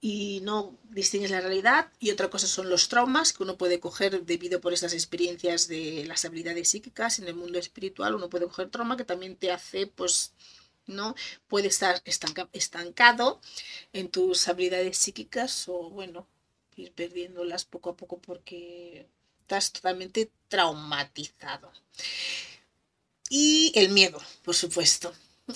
y 0.00 0.40
no 0.42 0.78
distingues 0.90 1.30
la 1.30 1.40
realidad. 1.40 1.90
Y 1.98 2.10
otra 2.10 2.30
cosa 2.30 2.46
son 2.46 2.70
los 2.70 2.88
traumas 2.88 3.32
que 3.32 3.42
uno 3.42 3.56
puede 3.56 3.80
coger 3.80 4.24
debido 4.24 4.60
por 4.60 4.72
esas 4.72 4.92
experiencias 4.92 5.68
de 5.68 6.04
las 6.06 6.24
habilidades 6.24 6.68
psíquicas 6.68 7.18
en 7.18 7.28
el 7.28 7.34
mundo 7.34 7.58
espiritual. 7.58 8.14
Uno 8.14 8.30
puede 8.30 8.46
coger 8.46 8.70
trauma 8.70 8.96
que 8.96 9.04
también 9.04 9.36
te 9.36 9.50
hace, 9.50 9.86
pues, 9.86 10.32
¿no? 10.86 11.14
Puede 11.48 11.68
estar 11.68 12.02
estancado 12.04 13.40
en 13.92 14.08
tus 14.08 14.48
habilidades 14.48 14.98
psíquicas 14.98 15.68
o, 15.68 15.90
bueno, 15.90 16.28
ir 16.76 16.92
perdiéndolas 16.92 17.64
poco 17.64 17.90
a 17.90 17.96
poco 17.96 18.18
porque 18.20 19.06
estás 19.40 19.72
totalmente 19.72 20.30
traumatizado. 20.48 21.72
Y 23.30 23.72
el 23.74 23.90
miedo, 23.90 24.22
por 24.42 24.54
supuesto. 24.54 25.12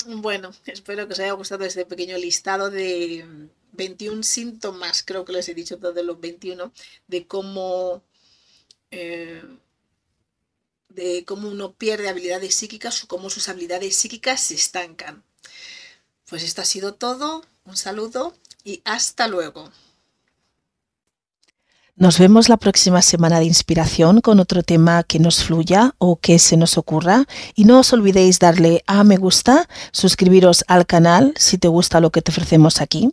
Bueno, 0.06 0.52
espero 0.66 1.06
que 1.06 1.12
os 1.12 1.20
haya 1.20 1.32
gustado 1.32 1.64
este 1.64 1.84
pequeño 1.86 2.16
listado 2.16 2.70
de 2.70 3.50
21 3.72 4.22
síntomas, 4.22 5.02
creo 5.02 5.24
que 5.24 5.32
les 5.32 5.48
he 5.48 5.54
dicho 5.54 5.78
todos 5.78 6.04
los 6.04 6.20
21, 6.20 6.72
de 7.08 7.26
cómo, 7.26 8.02
eh, 8.90 9.42
de 10.88 11.24
cómo 11.24 11.48
uno 11.48 11.72
pierde 11.72 12.08
habilidades 12.08 12.54
psíquicas 12.54 13.02
o 13.04 13.08
cómo 13.08 13.30
sus 13.30 13.48
habilidades 13.48 13.96
psíquicas 13.96 14.40
se 14.40 14.54
estancan. 14.54 15.24
Pues 16.28 16.42
esto 16.42 16.62
ha 16.62 16.64
sido 16.64 16.94
todo. 16.94 17.44
Un 17.64 17.76
saludo 17.76 18.34
y 18.64 18.82
hasta 18.84 19.28
luego. 19.28 19.70
Nos 21.94 22.18
vemos 22.18 22.48
la 22.48 22.56
próxima 22.56 23.02
semana 23.02 23.38
de 23.38 23.44
inspiración 23.44 24.22
con 24.22 24.40
otro 24.40 24.62
tema 24.62 25.04
que 25.04 25.18
nos 25.18 25.44
fluya 25.44 25.94
o 25.98 26.16
que 26.16 26.38
se 26.38 26.56
nos 26.56 26.78
ocurra. 26.78 27.26
Y 27.54 27.66
no 27.66 27.78
os 27.80 27.92
olvidéis 27.92 28.38
darle 28.38 28.82
a 28.86 29.04
me 29.04 29.18
gusta, 29.18 29.68
suscribiros 29.92 30.64
al 30.68 30.86
canal 30.86 31.34
si 31.36 31.58
te 31.58 31.68
gusta 31.68 32.00
lo 32.00 32.10
que 32.10 32.22
te 32.22 32.30
ofrecemos 32.30 32.80
aquí. 32.80 33.12